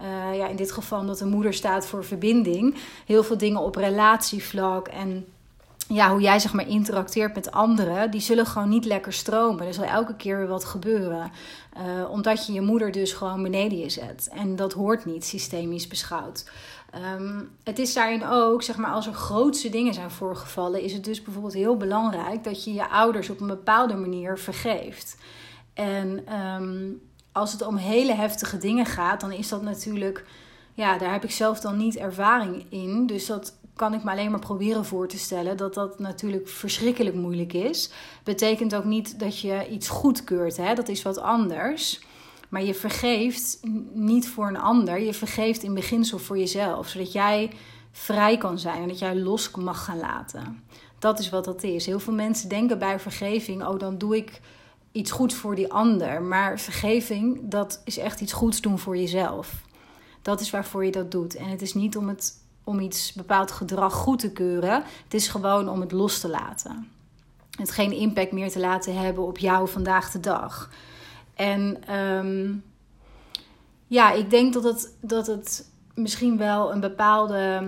uh, 0.00 0.36
ja, 0.36 0.48
in 0.48 0.56
dit 0.56 0.72
geval 0.72 1.06
dat 1.06 1.18
de 1.18 1.26
moeder 1.26 1.54
staat 1.54 1.86
voor 1.86 2.04
verbinding, 2.04 2.74
heel 3.06 3.24
veel 3.24 3.38
dingen 3.38 3.60
op 3.60 3.76
relatievlak 3.76 4.88
en 4.88 5.26
ja, 5.88 6.10
hoe 6.10 6.20
jij 6.20 6.38
zeg 6.38 6.52
maar 6.52 6.68
interacteert 6.68 7.34
met 7.34 7.50
anderen, 7.50 8.10
die 8.10 8.20
zullen 8.20 8.46
gewoon 8.46 8.68
niet 8.68 8.84
lekker 8.84 9.12
stromen. 9.12 9.66
Er 9.66 9.74
zal 9.74 9.84
elke 9.84 10.16
keer 10.16 10.36
weer 10.36 10.46
wat 10.46 10.64
gebeuren. 10.64 11.32
Uh, 11.76 12.10
omdat 12.10 12.46
je 12.46 12.52
je 12.52 12.60
moeder 12.60 12.92
dus 12.92 13.12
gewoon 13.12 13.42
beneden 13.42 13.78
je 13.78 13.90
zet. 13.90 14.28
En 14.32 14.56
dat 14.56 14.72
hoort 14.72 15.04
niet 15.04 15.24
systemisch 15.24 15.88
beschouwd. 15.88 16.44
Um, 16.96 17.50
het 17.64 17.78
is 17.78 17.94
daarin 17.94 18.26
ook, 18.26 18.62
zeg 18.62 18.76
maar, 18.76 18.90
als 18.90 19.06
er 19.06 19.12
grootste 19.12 19.68
dingen 19.68 19.94
zijn 19.94 20.10
voorgevallen, 20.10 20.82
is 20.82 20.92
het 20.92 21.04
dus 21.04 21.22
bijvoorbeeld 21.22 21.54
heel 21.54 21.76
belangrijk 21.76 22.44
dat 22.44 22.64
je 22.64 22.72
je 22.72 22.88
ouders 22.88 23.30
op 23.30 23.40
een 23.40 23.46
bepaalde 23.46 23.94
manier 23.94 24.38
vergeeft. 24.38 25.16
En 25.74 26.34
um, 26.40 27.00
als 27.32 27.52
het 27.52 27.66
om 27.66 27.76
hele 27.76 28.14
heftige 28.14 28.58
dingen 28.58 28.86
gaat, 28.86 29.20
dan 29.20 29.32
is 29.32 29.48
dat 29.48 29.62
natuurlijk, 29.62 30.24
ja, 30.74 30.98
daar 30.98 31.12
heb 31.12 31.24
ik 31.24 31.30
zelf 31.30 31.60
dan 31.60 31.76
niet 31.76 31.96
ervaring 31.96 32.66
in. 32.68 33.06
Dus 33.06 33.26
dat 33.26 33.58
kan 33.74 33.94
ik 33.94 34.04
me 34.04 34.10
alleen 34.10 34.30
maar 34.30 34.40
proberen 34.40 34.84
voor 34.84 35.08
te 35.08 35.18
stellen 35.18 35.56
dat 35.56 35.74
dat 35.74 35.98
natuurlijk 35.98 36.48
verschrikkelijk 36.48 37.16
moeilijk 37.16 37.52
is. 37.52 37.90
Betekent 38.24 38.74
ook 38.74 38.84
niet 38.84 39.18
dat 39.18 39.40
je 39.40 39.68
iets 39.70 39.88
goedkeurt, 39.88 40.56
hè? 40.56 40.74
dat 40.74 40.88
is 40.88 41.02
wat 41.02 41.18
anders. 41.18 42.00
Maar 42.48 42.62
je 42.62 42.74
vergeeft 42.74 43.60
niet 43.92 44.28
voor 44.28 44.48
een 44.48 44.58
ander, 44.58 45.00
je 45.00 45.14
vergeeft 45.14 45.62
in 45.62 45.74
beginsel 45.74 46.18
voor 46.18 46.38
jezelf, 46.38 46.88
zodat 46.88 47.12
jij 47.12 47.50
vrij 47.92 48.38
kan 48.38 48.58
zijn 48.58 48.82
en 48.82 48.88
dat 48.88 48.98
jij 48.98 49.16
los 49.16 49.50
mag 49.50 49.84
gaan 49.84 49.98
laten. 49.98 50.64
Dat 50.98 51.18
is 51.18 51.28
wat 51.28 51.44
dat 51.44 51.62
is. 51.62 51.86
Heel 51.86 52.00
veel 52.00 52.12
mensen 52.12 52.48
denken 52.48 52.78
bij 52.78 53.00
vergeving, 53.00 53.64
oh 53.66 53.78
dan 53.78 53.98
doe 53.98 54.16
ik 54.16 54.40
iets 54.92 55.10
goeds 55.10 55.34
voor 55.34 55.54
die 55.54 55.72
ander. 55.72 56.22
Maar 56.22 56.60
vergeving, 56.60 57.40
dat 57.42 57.82
is 57.84 57.98
echt 57.98 58.20
iets 58.20 58.32
goeds 58.32 58.60
doen 58.60 58.78
voor 58.78 58.96
jezelf. 58.96 59.64
Dat 60.22 60.40
is 60.40 60.50
waarvoor 60.50 60.84
je 60.84 60.90
dat 60.90 61.10
doet. 61.10 61.34
En 61.36 61.48
het 61.48 61.62
is 61.62 61.74
niet 61.74 61.96
om, 61.96 62.08
het, 62.08 62.32
om 62.64 62.80
iets 62.80 63.12
bepaald 63.12 63.50
gedrag 63.50 63.92
goed 63.92 64.18
te 64.18 64.32
keuren. 64.32 64.82
Het 65.04 65.14
is 65.14 65.28
gewoon 65.28 65.68
om 65.68 65.80
het 65.80 65.92
los 65.92 66.20
te 66.20 66.28
laten. 66.28 66.88
Het 67.50 67.70
geen 67.70 67.92
impact 67.92 68.32
meer 68.32 68.50
te 68.50 68.60
laten 68.60 68.98
hebben 68.98 69.26
op 69.26 69.38
jou 69.38 69.68
vandaag 69.68 70.10
de 70.10 70.20
dag. 70.20 70.70
En 71.36 71.94
um, 71.96 72.64
ja, 73.86 74.12
ik 74.12 74.30
denk 74.30 74.52
dat 74.52 74.64
het, 74.64 74.96
dat 75.00 75.26
het 75.26 75.70
misschien 75.94 76.36
wel 76.36 76.72
een 76.72 76.80
bepaalde, 76.80 77.62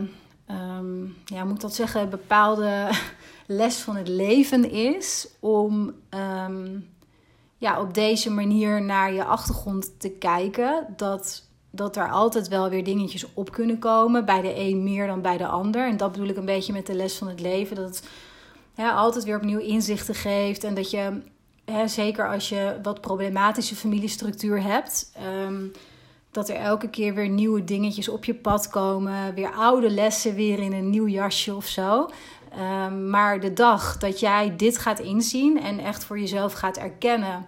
um, 0.51 1.17
ja, 1.25 1.45
moet 1.45 1.55
ik 1.55 1.61
dat 1.61 1.75
zeggen, 1.75 2.11
bepaalde 2.11 2.89
les 3.47 3.77
van 3.77 3.97
het 3.97 4.09
leven 4.09 4.71
is 4.71 5.29
om 5.41 5.95
um, 6.11 6.89
ja, 7.59 7.81
op 7.81 7.95
deze 7.95 8.31
manier 8.31 8.83
naar 8.83 9.13
je 9.13 9.25
achtergrond 9.25 10.01
te 10.01 10.11
kijken. 10.11 10.87
Dat, 10.97 11.45
dat 11.71 11.97
er 11.97 12.11
altijd 12.11 12.49
wel 12.49 12.69
weer 12.69 12.85
dingetjes 12.85 13.27
op 13.35 13.53
kunnen 13.53 13.79
komen. 13.79 14.25
Bij 14.25 14.41
de 14.41 14.59
een 14.59 14.83
meer 14.83 15.07
dan 15.07 15.23
bij 15.23 15.37
de 15.37 15.47
ander. 15.47 15.89
En 15.89 15.97
dat 15.97 16.13
bedoel 16.13 16.29
ik 16.29 16.37
een 16.37 16.45
beetje 16.45 16.73
met 16.73 16.87
de 16.87 16.95
les 16.95 17.17
van 17.17 17.29
het 17.29 17.41
leven. 17.41 17.77
Dat 17.77 18.03
het 18.75 18.93
altijd 18.95 19.25
weer 19.25 19.37
opnieuw 19.37 19.59
inzichten 19.59 20.15
geeft. 20.15 20.65
En 20.65 20.75
dat 20.75 20.91
je 20.91 21.21
zeker 21.87 22.29
als 22.29 22.49
je 22.49 22.79
wat 22.83 23.01
problematische 23.01 23.77
familiestructuur 23.77 24.63
hebt, 24.63 25.13
ehm, 25.15 25.67
dat 26.31 26.49
er 26.49 26.57
elke 26.57 26.89
keer 26.89 27.15
weer 27.15 27.29
nieuwe 27.29 27.65
dingetjes 27.65 28.09
op 28.09 28.25
je 28.25 28.35
pad 28.35 28.69
komen, 28.69 29.35
weer 29.35 29.53
oude 29.53 29.91
lessen 29.91 30.35
weer 30.35 30.59
in 30.59 30.73
een 30.73 30.91
nieuw 30.91 31.09
jasje 31.09 31.55
of 31.55 31.67
zo. 31.67 32.09
Um, 32.59 33.11
maar 33.11 33.41
de 33.41 33.53
dag 33.53 33.99
dat 33.99 34.21
jij 34.21 34.57
dit 34.57 34.79
gaat 34.79 34.99
inzien 34.99 35.61
en 35.61 35.79
echt 35.79 36.05
voor 36.05 36.19
jezelf 36.19 36.53
gaat 36.53 36.77
erkennen 36.77 37.47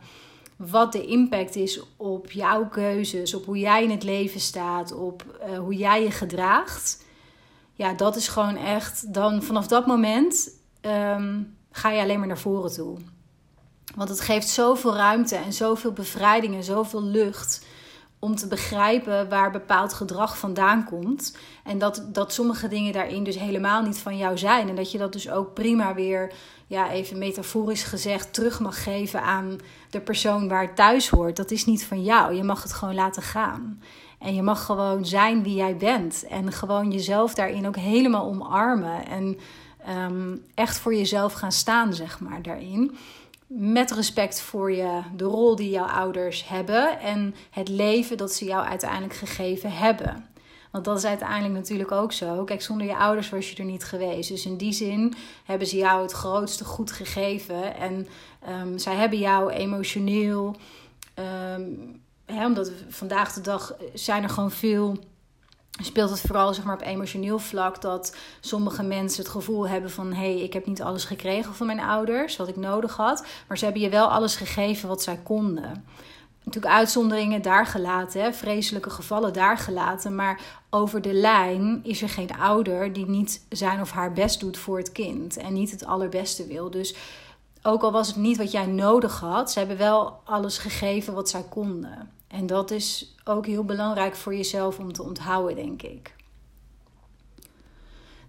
wat 0.56 0.92
de 0.92 1.06
impact 1.06 1.56
is 1.56 1.82
op 1.96 2.30
jouw 2.30 2.68
keuzes, 2.68 3.34
op 3.34 3.44
hoe 3.44 3.58
jij 3.58 3.82
in 3.82 3.90
het 3.90 4.02
leven 4.02 4.40
staat, 4.40 4.92
op 4.92 5.40
uh, 5.48 5.58
hoe 5.58 5.74
jij 5.74 6.02
je 6.02 6.10
gedraagt. 6.10 7.04
Ja, 7.74 7.92
dat 7.92 8.16
is 8.16 8.28
gewoon 8.28 8.56
echt. 8.56 9.14
Dan 9.14 9.42
vanaf 9.42 9.66
dat 9.66 9.86
moment 9.86 10.50
um, 10.82 11.56
ga 11.70 11.90
je 11.90 12.02
alleen 12.02 12.18
maar 12.18 12.28
naar 12.28 12.38
voren 12.38 12.72
toe. 12.72 12.98
Want 13.94 14.08
het 14.08 14.20
geeft 14.20 14.48
zoveel 14.48 14.94
ruimte 14.94 15.36
en 15.36 15.52
zoveel 15.52 15.92
bevrijding 15.92 16.54
en 16.54 16.64
zoveel 16.64 17.02
lucht 17.02 17.64
om 18.20 18.36
te 18.36 18.46
begrijpen 18.46 19.28
waar 19.28 19.50
bepaald 19.50 19.92
gedrag 19.92 20.38
vandaan 20.38 20.84
komt. 20.84 21.36
En 21.64 21.78
dat, 21.78 22.04
dat 22.06 22.32
sommige 22.32 22.68
dingen 22.68 22.92
daarin 22.92 23.24
dus 23.24 23.38
helemaal 23.38 23.82
niet 23.82 23.98
van 23.98 24.16
jou 24.16 24.38
zijn. 24.38 24.68
En 24.68 24.74
dat 24.74 24.92
je 24.92 24.98
dat 24.98 25.12
dus 25.12 25.30
ook 25.30 25.54
prima 25.54 25.94
weer, 25.94 26.32
ja, 26.66 26.90
even 26.90 27.18
metaforisch 27.18 27.82
gezegd, 27.82 28.34
terug 28.34 28.60
mag 28.60 28.82
geven 28.82 29.22
aan 29.22 29.58
de 29.90 30.00
persoon 30.00 30.48
waar 30.48 30.62
het 30.62 30.76
thuis 30.76 31.08
hoort. 31.08 31.36
Dat 31.36 31.50
is 31.50 31.66
niet 31.66 31.84
van 31.84 32.02
jou. 32.02 32.34
Je 32.34 32.42
mag 32.42 32.62
het 32.62 32.72
gewoon 32.72 32.94
laten 32.94 33.22
gaan. 33.22 33.82
En 34.18 34.34
je 34.34 34.42
mag 34.42 34.64
gewoon 34.64 35.04
zijn 35.04 35.42
wie 35.42 35.54
jij 35.54 35.76
bent. 35.76 36.24
En 36.26 36.52
gewoon 36.52 36.90
jezelf 36.90 37.34
daarin 37.34 37.66
ook 37.66 37.76
helemaal 37.76 38.24
omarmen. 38.24 39.06
En 39.06 39.38
um, 39.88 40.44
echt 40.54 40.78
voor 40.78 40.94
jezelf 40.94 41.32
gaan 41.32 41.52
staan, 41.52 41.94
zeg 41.94 42.20
maar, 42.20 42.42
daarin 42.42 42.96
met 43.52 43.90
respect 43.90 44.40
voor 44.40 44.72
je, 44.72 45.02
de 45.16 45.24
rol 45.24 45.56
die 45.56 45.70
jouw 45.70 45.86
ouders 45.86 46.48
hebben 46.48 47.00
en 47.00 47.34
het 47.50 47.68
leven 47.68 48.16
dat 48.16 48.32
ze 48.32 48.44
jou 48.44 48.66
uiteindelijk 48.66 49.14
gegeven 49.14 49.72
hebben. 49.72 50.28
Want 50.70 50.84
dat 50.84 50.98
is 50.98 51.04
uiteindelijk 51.04 51.54
natuurlijk 51.54 51.92
ook 51.92 52.12
zo. 52.12 52.44
Kijk, 52.44 52.62
zonder 52.62 52.86
je 52.86 52.96
ouders 52.96 53.30
was 53.30 53.50
je 53.50 53.56
er 53.56 53.64
niet 53.64 53.84
geweest. 53.84 54.28
Dus 54.28 54.46
in 54.46 54.56
die 54.56 54.72
zin 54.72 55.14
hebben 55.44 55.66
ze 55.66 55.76
jou 55.76 56.02
het 56.02 56.12
grootste 56.12 56.64
goed 56.64 56.92
gegeven. 56.92 57.76
En 57.76 58.08
um, 58.48 58.78
zij 58.78 58.94
hebben 58.94 59.18
jou 59.18 59.50
emotioneel. 59.50 60.56
Um, 61.54 62.00
hè, 62.24 62.46
omdat 62.46 62.72
vandaag 62.88 63.32
de 63.32 63.40
dag 63.40 63.74
zijn 63.94 64.22
er 64.22 64.28
gewoon 64.28 64.50
veel 64.50 64.98
speelt 65.84 66.10
het 66.10 66.20
vooral 66.20 66.54
zeg 66.54 66.64
maar, 66.64 66.74
op 66.74 66.82
emotioneel 66.82 67.38
vlak 67.38 67.80
dat 67.80 68.16
sommige 68.40 68.82
mensen 68.82 69.22
het 69.22 69.32
gevoel 69.32 69.68
hebben 69.68 69.90
van 69.90 70.12
hé, 70.12 70.32
hey, 70.32 70.40
ik 70.40 70.52
heb 70.52 70.66
niet 70.66 70.82
alles 70.82 71.04
gekregen 71.04 71.54
van 71.54 71.66
mijn 71.66 71.80
ouders 71.80 72.36
wat 72.36 72.48
ik 72.48 72.56
nodig 72.56 72.96
had, 72.96 73.26
maar 73.48 73.58
ze 73.58 73.64
hebben 73.64 73.82
je 73.82 73.88
wel 73.88 74.10
alles 74.10 74.36
gegeven 74.36 74.88
wat 74.88 75.02
zij 75.02 75.20
konden. 75.22 75.84
Natuurlijk 76.44 76.74
uitzonderingen 76.74 77.42
daar 77.42 77.66
gelaten, 77.66 78.22
hè, 78.22 78.32
vreselijke 78.32 78.90
gevallen 78.90 79.32
daar 79.32 79.58
gelaten, 79.58 80.14
maar 80.14 80.40
over 80.70 81.02
de 81.02 81.12
lijn 81.12 81.80
is 81.82 82.02
er 82.02 82.08
geen 82.08 82.38
ouder 82.38 82.92
die 82.92 83.06
niet 83.06 83.46
zijn 83.48 83.80
of 83.80 83.90
haar 83.90 84.12
best 84.12 84.40
doet 84.40 84.58
voor 84.58 84.78
het 84.78 84.92
kind 84.92 85.36
en 85.36 85.52
niet 85.52 85.70
het 85.70 85.84
allerbeste 85.84 86.46
wil. 86.46 86.70
Dus 86.70 86.94
ook 87.62 87.82
al 87.82 87.92
was 87.92 88.06
het 88.06 88.16
niet 88.16 88.36
wat 88.36 88.50
jij 88.52 88.66
nodig 88.66 89.20
had, 89.20 89.52
ze 89.52 89.58
hebben 89.58 89.76
wel 89.76 90.20
alles 90.24 90.58
gegeven 90.58 91.14
wat 91.14 91.28
zij 91.28 91.44
konden. 91.48 92.19
En 92.30 92.46
dat 92.46 92.70
is 92.70 93.14
ook 93.24 93.46
heel 93.46 93.64
belangrijk 93.64 94.16
voor 94.16 94.34
jezelf 94.34 94.78
om 94.78 94.92
te 94.92 95.02
onthouden, 95.02 95.56
denk 95.56 95.82
ik. 95.82 96.14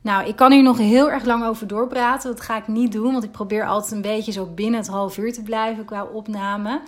Nou, 0.01 0.27
ik 0.27 0.35
kan 0.35 0.51
hier 0.51 0.63
nog 0.63 0.77
heel 0.77 1.11
erg 1.11 1.25
lang 1.25 1.45
over 1.45 1.67
doorpraten. 1.67 2.31
Dat 2.31 2.41
ga 2.41 2.57
ik 2.57 2.67
niet 2.67 2.91
doen, 2.91 3.11
want 3.11 3.23
ik 3.23 3.31
probeer 3.31 3.65
altijd 3.65 3.91
een 3.91 4.01
beetje 4.01 4.31
zo 4.31 4.45
binnen 4.45 4.79
het 4.79 4.89
half 4.89 5.17
uur 5.17 5.33
te 5.33 5.43
blijven 5.43 5.85
qua 5.85 6.03
opname. 6.03 6.81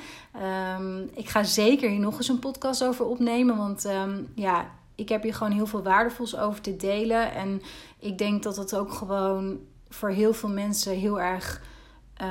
Um, 0.77 1.09
ik 1.13 1.29
ga 1.29 1.43
zeker 1.43 1.89
hier 1.89 1.99
nog 1.99 2.17
eens 2.17 2.27
een 2.27 2.39
podcast 2.39 2.83
over 2.83 3.05
opnemen, 3.05 3.57
want 3.57 3.85
um, 3.85 4.31
ja, 4.35 4.71
ik 4.95 5.09
heb 5.09 5.23
hier 5.23 5.33
gewoon 5.33 5.53
heel 5.53 5.65
veel 5.65 5.83
waardevols 5.83 6.37
over 6.37 6.61
te 6.61 6.75
delen. 6.75 7.33
En 7.33 7.61
ik 7.99 8.17
denk 8.17 8.43
dat 8.43 8.55
het 8.55 8.75
ook 8.75 8.93
gewoon 8.93 9.59
voor 9.89 10.09
heel 10.09 10.33
veel 10.33 10.49
mensen 10.49 10.93
heel 10.93 11.21
erg 11.21 11.61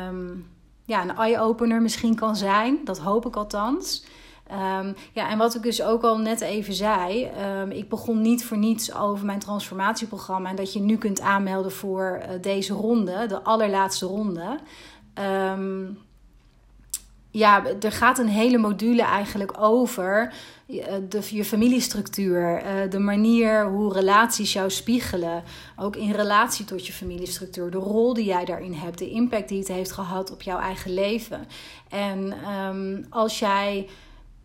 um, 0.09 0.49
ja, 0.85 1.03
een 1.03 1.17
eye-opener 1.17 1.83
misschien 1.83 2.15
kan 2.15 2.37
zijn. 2.37 2.79
Dat 2.85 2.99
hoop 2.99 3.27
ik 3.27 3.37
althans. 3.37 4.05
Um, 4.53 4.95
ja, 5.13 5.31
en 5.31 5.39
wat 5.39 5.55
ik 5.55 5.63
dus 5.63 5.83
ook 5.83 6.03
al 6.03 6.19
net 6.19 6.41
even 6.41 6.75
zei, 6.75 7.31
um, 7.61 7.71
ik 7.71 7.89
begon 7.89 8.21
niet 8.21 8.45
voor 8.45 8.59
niets 8.59 8.95
over 8.95 9.27
mijn 9.27 9.39
transformatieprogramma 9.39 10.49
en 10.49 10.57
dat 10.57 10.73
je 10.73 10.81
nu 10.81 10.97
kunt 10.97 11.21
aanmelden 11.21 11.73
voor 11.73 12.23
uh, 12.23 12.43
deze 12.43 12.73
ronde, 12.73 13.27
de 13.27 13.43
allerlaatste 13.43 14.07
ronde. 14.07 14.59
Um, 15.55 15.99
ja, 17.31 17.65
er 17.81 17.93
gaat 17.93 18.19
een 18.19 18.29
hele 18.29 18.59
module 18.59 19.03
eigenlijk 19.03 19.53
over 19.59 20.33
eh, 20.67 20.95
de, 21.09 21.21
je 21.31 21.45
familiestructuur, 21.45 22.57
eh, 22.57 22.91
de 22.91 22.99
manier 22.99 23.67
hoe 23.67 23.93
relaties 23.93 24.53
jou 24.53 24.71
spiegelen. 24.71 25.43
Ook 25.77 25.97
in 25.97 26.11
relatie 26.11 26.65
tot 26.65 26.87
je 26.87 26.93
familiestructuur, 26.93 27.71
de 27.71 27.79
rol 27.79 28.15
die 28.15 28.25
jij 28.25 28.45
daarin 28.45 28.73
hebt, 28.73 28.99
de 28.99 29.11
impact 29.11 29.49
die 29.49 29.59
het 29.59 29.69
heeft 29.69 29.93
gehad 29.93 30.33
op 30.33 30.43
jouw 30.43 30.59
eigen 30.59 30.95
leven. 30.95 31.47
En 31.89 32.35
als 33.11 33.39
jij 33.39 33.89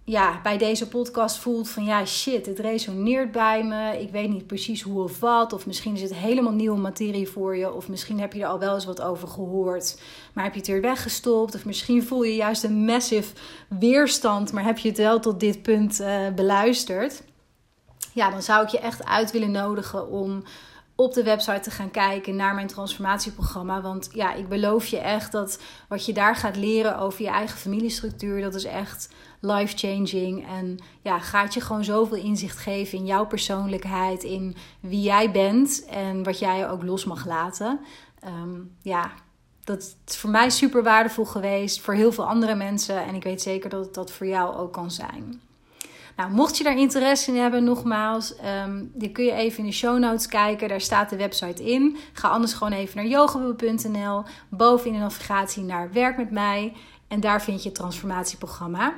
ja, 0.09 0.39
bij 0.43 0.57
deze 0.57 0.87
podcast 0.87 1.37
voelt 1.37 1.69
van 1.69 1.83
ja, 1.83 2.05
shit, 2.05 2.45
het 2.45 2.59
resoneert 2.59 3.31
bij 3.31 3.63
me. 3.63 4.01
Ik 4.01 4.11
weet 4.11 4.29
niet 4.29 4.47
precies 4.47 4.81
hoe 4.81 5.03
of 5.03 5.19
wat. 5.19 5.53
Of 5.53 5.65
misschien 5.65 5.95
is 5.95 6.01
het 6.01 6.13
helemaal 6.13 6.53
nieuwe 6.53 6.77
materie 6.77 7.29
voor 7.29 7.57
je. 7.57 7.73
Of 7.73 7.87
misschien 7.87 8.19
heb 8.19 8.33
je 8.33 8.41
er 8.41 8.47
al 8.47 8.59
wel 8.59 8.73
eens 8.73 8.85
wat 8.85 9.01
over 9.01 9.27
gehoord. 9.27 9.99
Maar 10.33 10.43
heb 10.43 10.53
je 10.53 10.59
het 10.59 10.67
weer 10.67 10.81
weggestopt. 10.81 11.55
Of 11.55 11.65
misschien 11.65 12.03
voel 12.03 12.23
je 12.23 12.35
juist 12.35 12.63
een 12.63 12.85
massive 12.85 13.33
weerstand. 13.79 14.51
Maar 14.51 14.63
heb 14.63 14.77
je 14.77 14.87
het 14.87 14.97
wel 14.97 15.19
tot 15.19 15.39
dit 15.39 15.61
punt 15.61 15.99
uh, 15.99 16.27
beluisterd. 16.35 17.23
Ja, 18.13 18.29
dan 18.29 18.41
zou 18.41 18.63
ik 18.63 18.69
je 18.69 18.79
echt 18.79 19.05
uit 19.05 19.31
willen 19.31 19.51
nodigen 19.51 20.09
om 20.09 20.43
op 20.99 21.13
de 21.13 21.23
website 21.23 21.59
te 21.59 21.71
gaan 21.71 21.91
kijken 21.91 22.35
naar 22.35 22.55
mijn 22.55 22.67
transformatieprogramma. 22.67 23.81
Want 23.81 24.09
ja, 24.13 24.33
ik 24.33 24.49
beloof 24.49 24.85
je 24.85 24.97
echt 24.97 25.31
dat 25.31 25.61
wat 25.87 26.05
je 26.05 26.13
daar 26.13 26.35
gaat 26.35 26.55
leren 26.55 26.97
over 26.97 27.21
je 27.21 27.29
eigen 27.29 27.57
familiestructuur, 27.57 28.41
dat 28.41 28.55
is 28.55 28.63
echt 28.63 29.09
life-changing. 29.39 30.47
En 30.47 30.77
ja, 31.01 31.19
gaat 31.19 31.53
je 31.53 31.61
gewoon 31.61 31.83
zoveel 31.83 32.17
inzicht 32.17 32.57
geven 32.57 32.97
in 32.97 33.05
jouw 33.05 33.25
persoonlijkheid, 33.25 34.23
in 34.23 34.55
wie 34.79 35.01
jij 35.01 35.31
bent 35.31 35.85
en 35.85 36.23
wat 36.23 36.39
jij 36.39 36.69
ook 36.69 36.83
los 36.83 37.05
mag 37.05 37.25
laten. 37.25 37.79
Ehm, 38.19 38.59
ja, 38.81 39.11
dat 39.63 39.95
is 40.07 40.17
voor 40.17 40.29
mij 40.29 40.49
super 40.49 40.83
waardevol 40.83 41.25
geweest, 41.25 41.81
voor 41.81 41.93
heel 41.93 42.11
veel 42.11 42.27
andere 42.27 42.55
mensen. 42.55 43.05
En 43.05 43.15
ik 43.15 43.23
weet 43.23 43.41
zeker 43.41 43.69
dat 43.69 43.93
dat 43.93 44.11
voor 44.11 44.27
jou 44.27 44.55
ook 44.55 44.73
kan 44.73 44.91
zijn. 44.91 45.41
Nou, 46.17 46.31
mocht 46.31 46.57
je 46.57 46.63
daar 46.63 46.77
interesse 46.77 47.31
in 47.31 47.37
hebben, 47.41 47.63
nogmaals, 47.63 48.33
um, 48.65 48.91
dan 48.93 49.11
kun 49.11 49.25
je 49.25 49.31
even 49.31 49.59
in 49.59 49.65
de 49.65 49.71
show 49.71 49.99
notes 49.99 50.27
kijken. 50.27 50.67
Daar 50.67 50.81
staat 50.81 51.09
de 51.09 51.15
website 51.15 51.63
in. 51.63 51.97
Ga 52.13 52.27
anders 52.27 52.53
gewoon 52.53 52.73
even 52.73 52.95
naar 52.95 53.05
yogaboo.nl. 53.05 54.23
Boven 54.49 54.87
in 54.87 54.93
de 54.93 54.99
navigatie 54.99 55.63
naar 55.63 55.91
Werk 55.91 56.17
met 56.17 56.31
mij. 56.31 56.73
En 57.07 57.19
daar 57.19 57.41
vind 57.41 57.63
je 57.63 57.69
het 57.69 57.77
transformatieprogramma. 57.77 58.93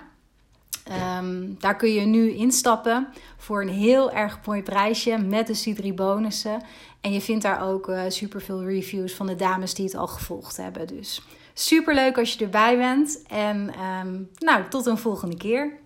Um, 1.17 1.55
daar 1.60 1.75
kun 1.75 1.93
je 1.93 2.05
nu 2.05 2.32
instappen 2.32 3.08
voor 3.38 3.62
een 3.62 3.69
heel 3.69 4.12
erg 4.12 4.39
mooi 4.45 4.63
prijsje 4.63 5.17
met 5.17 5.47
de 5.47 5.75
C3 5.75 5.93
bonussen. 5.93 6.62
En 7.01 7.13
je 7.13 7.21
vindt 7.21 7.43
daar 7.43 7.62
ook 7.62 7.89
uh, 7.89 8.01
super 8.08 8.41
veel 8.41 8.63
reviews 8.63 9.13
van 9.13 9.27
de 9.27 9.36
dames 9.36 9.73
die 9.73 9.86
het 9.86 9.95
al 9.95 10.08
gevolgd 10.08 10.58
hebben. 10.58 10.88
Dus 10.88 11.21
super 11.53 11.93
leuk 11.93 12.17
als 12.17 12.34
je 12.34 12.43
erbij 12.43 12.77
bent. 12.77 13.21
En 13.27 13.73
um, 14.01 14.29
nou, 14.38 14.69
tot 14.69 14.86
een 14.86 14.97
volgende 14.97 15.38
keer. 15.38 15.79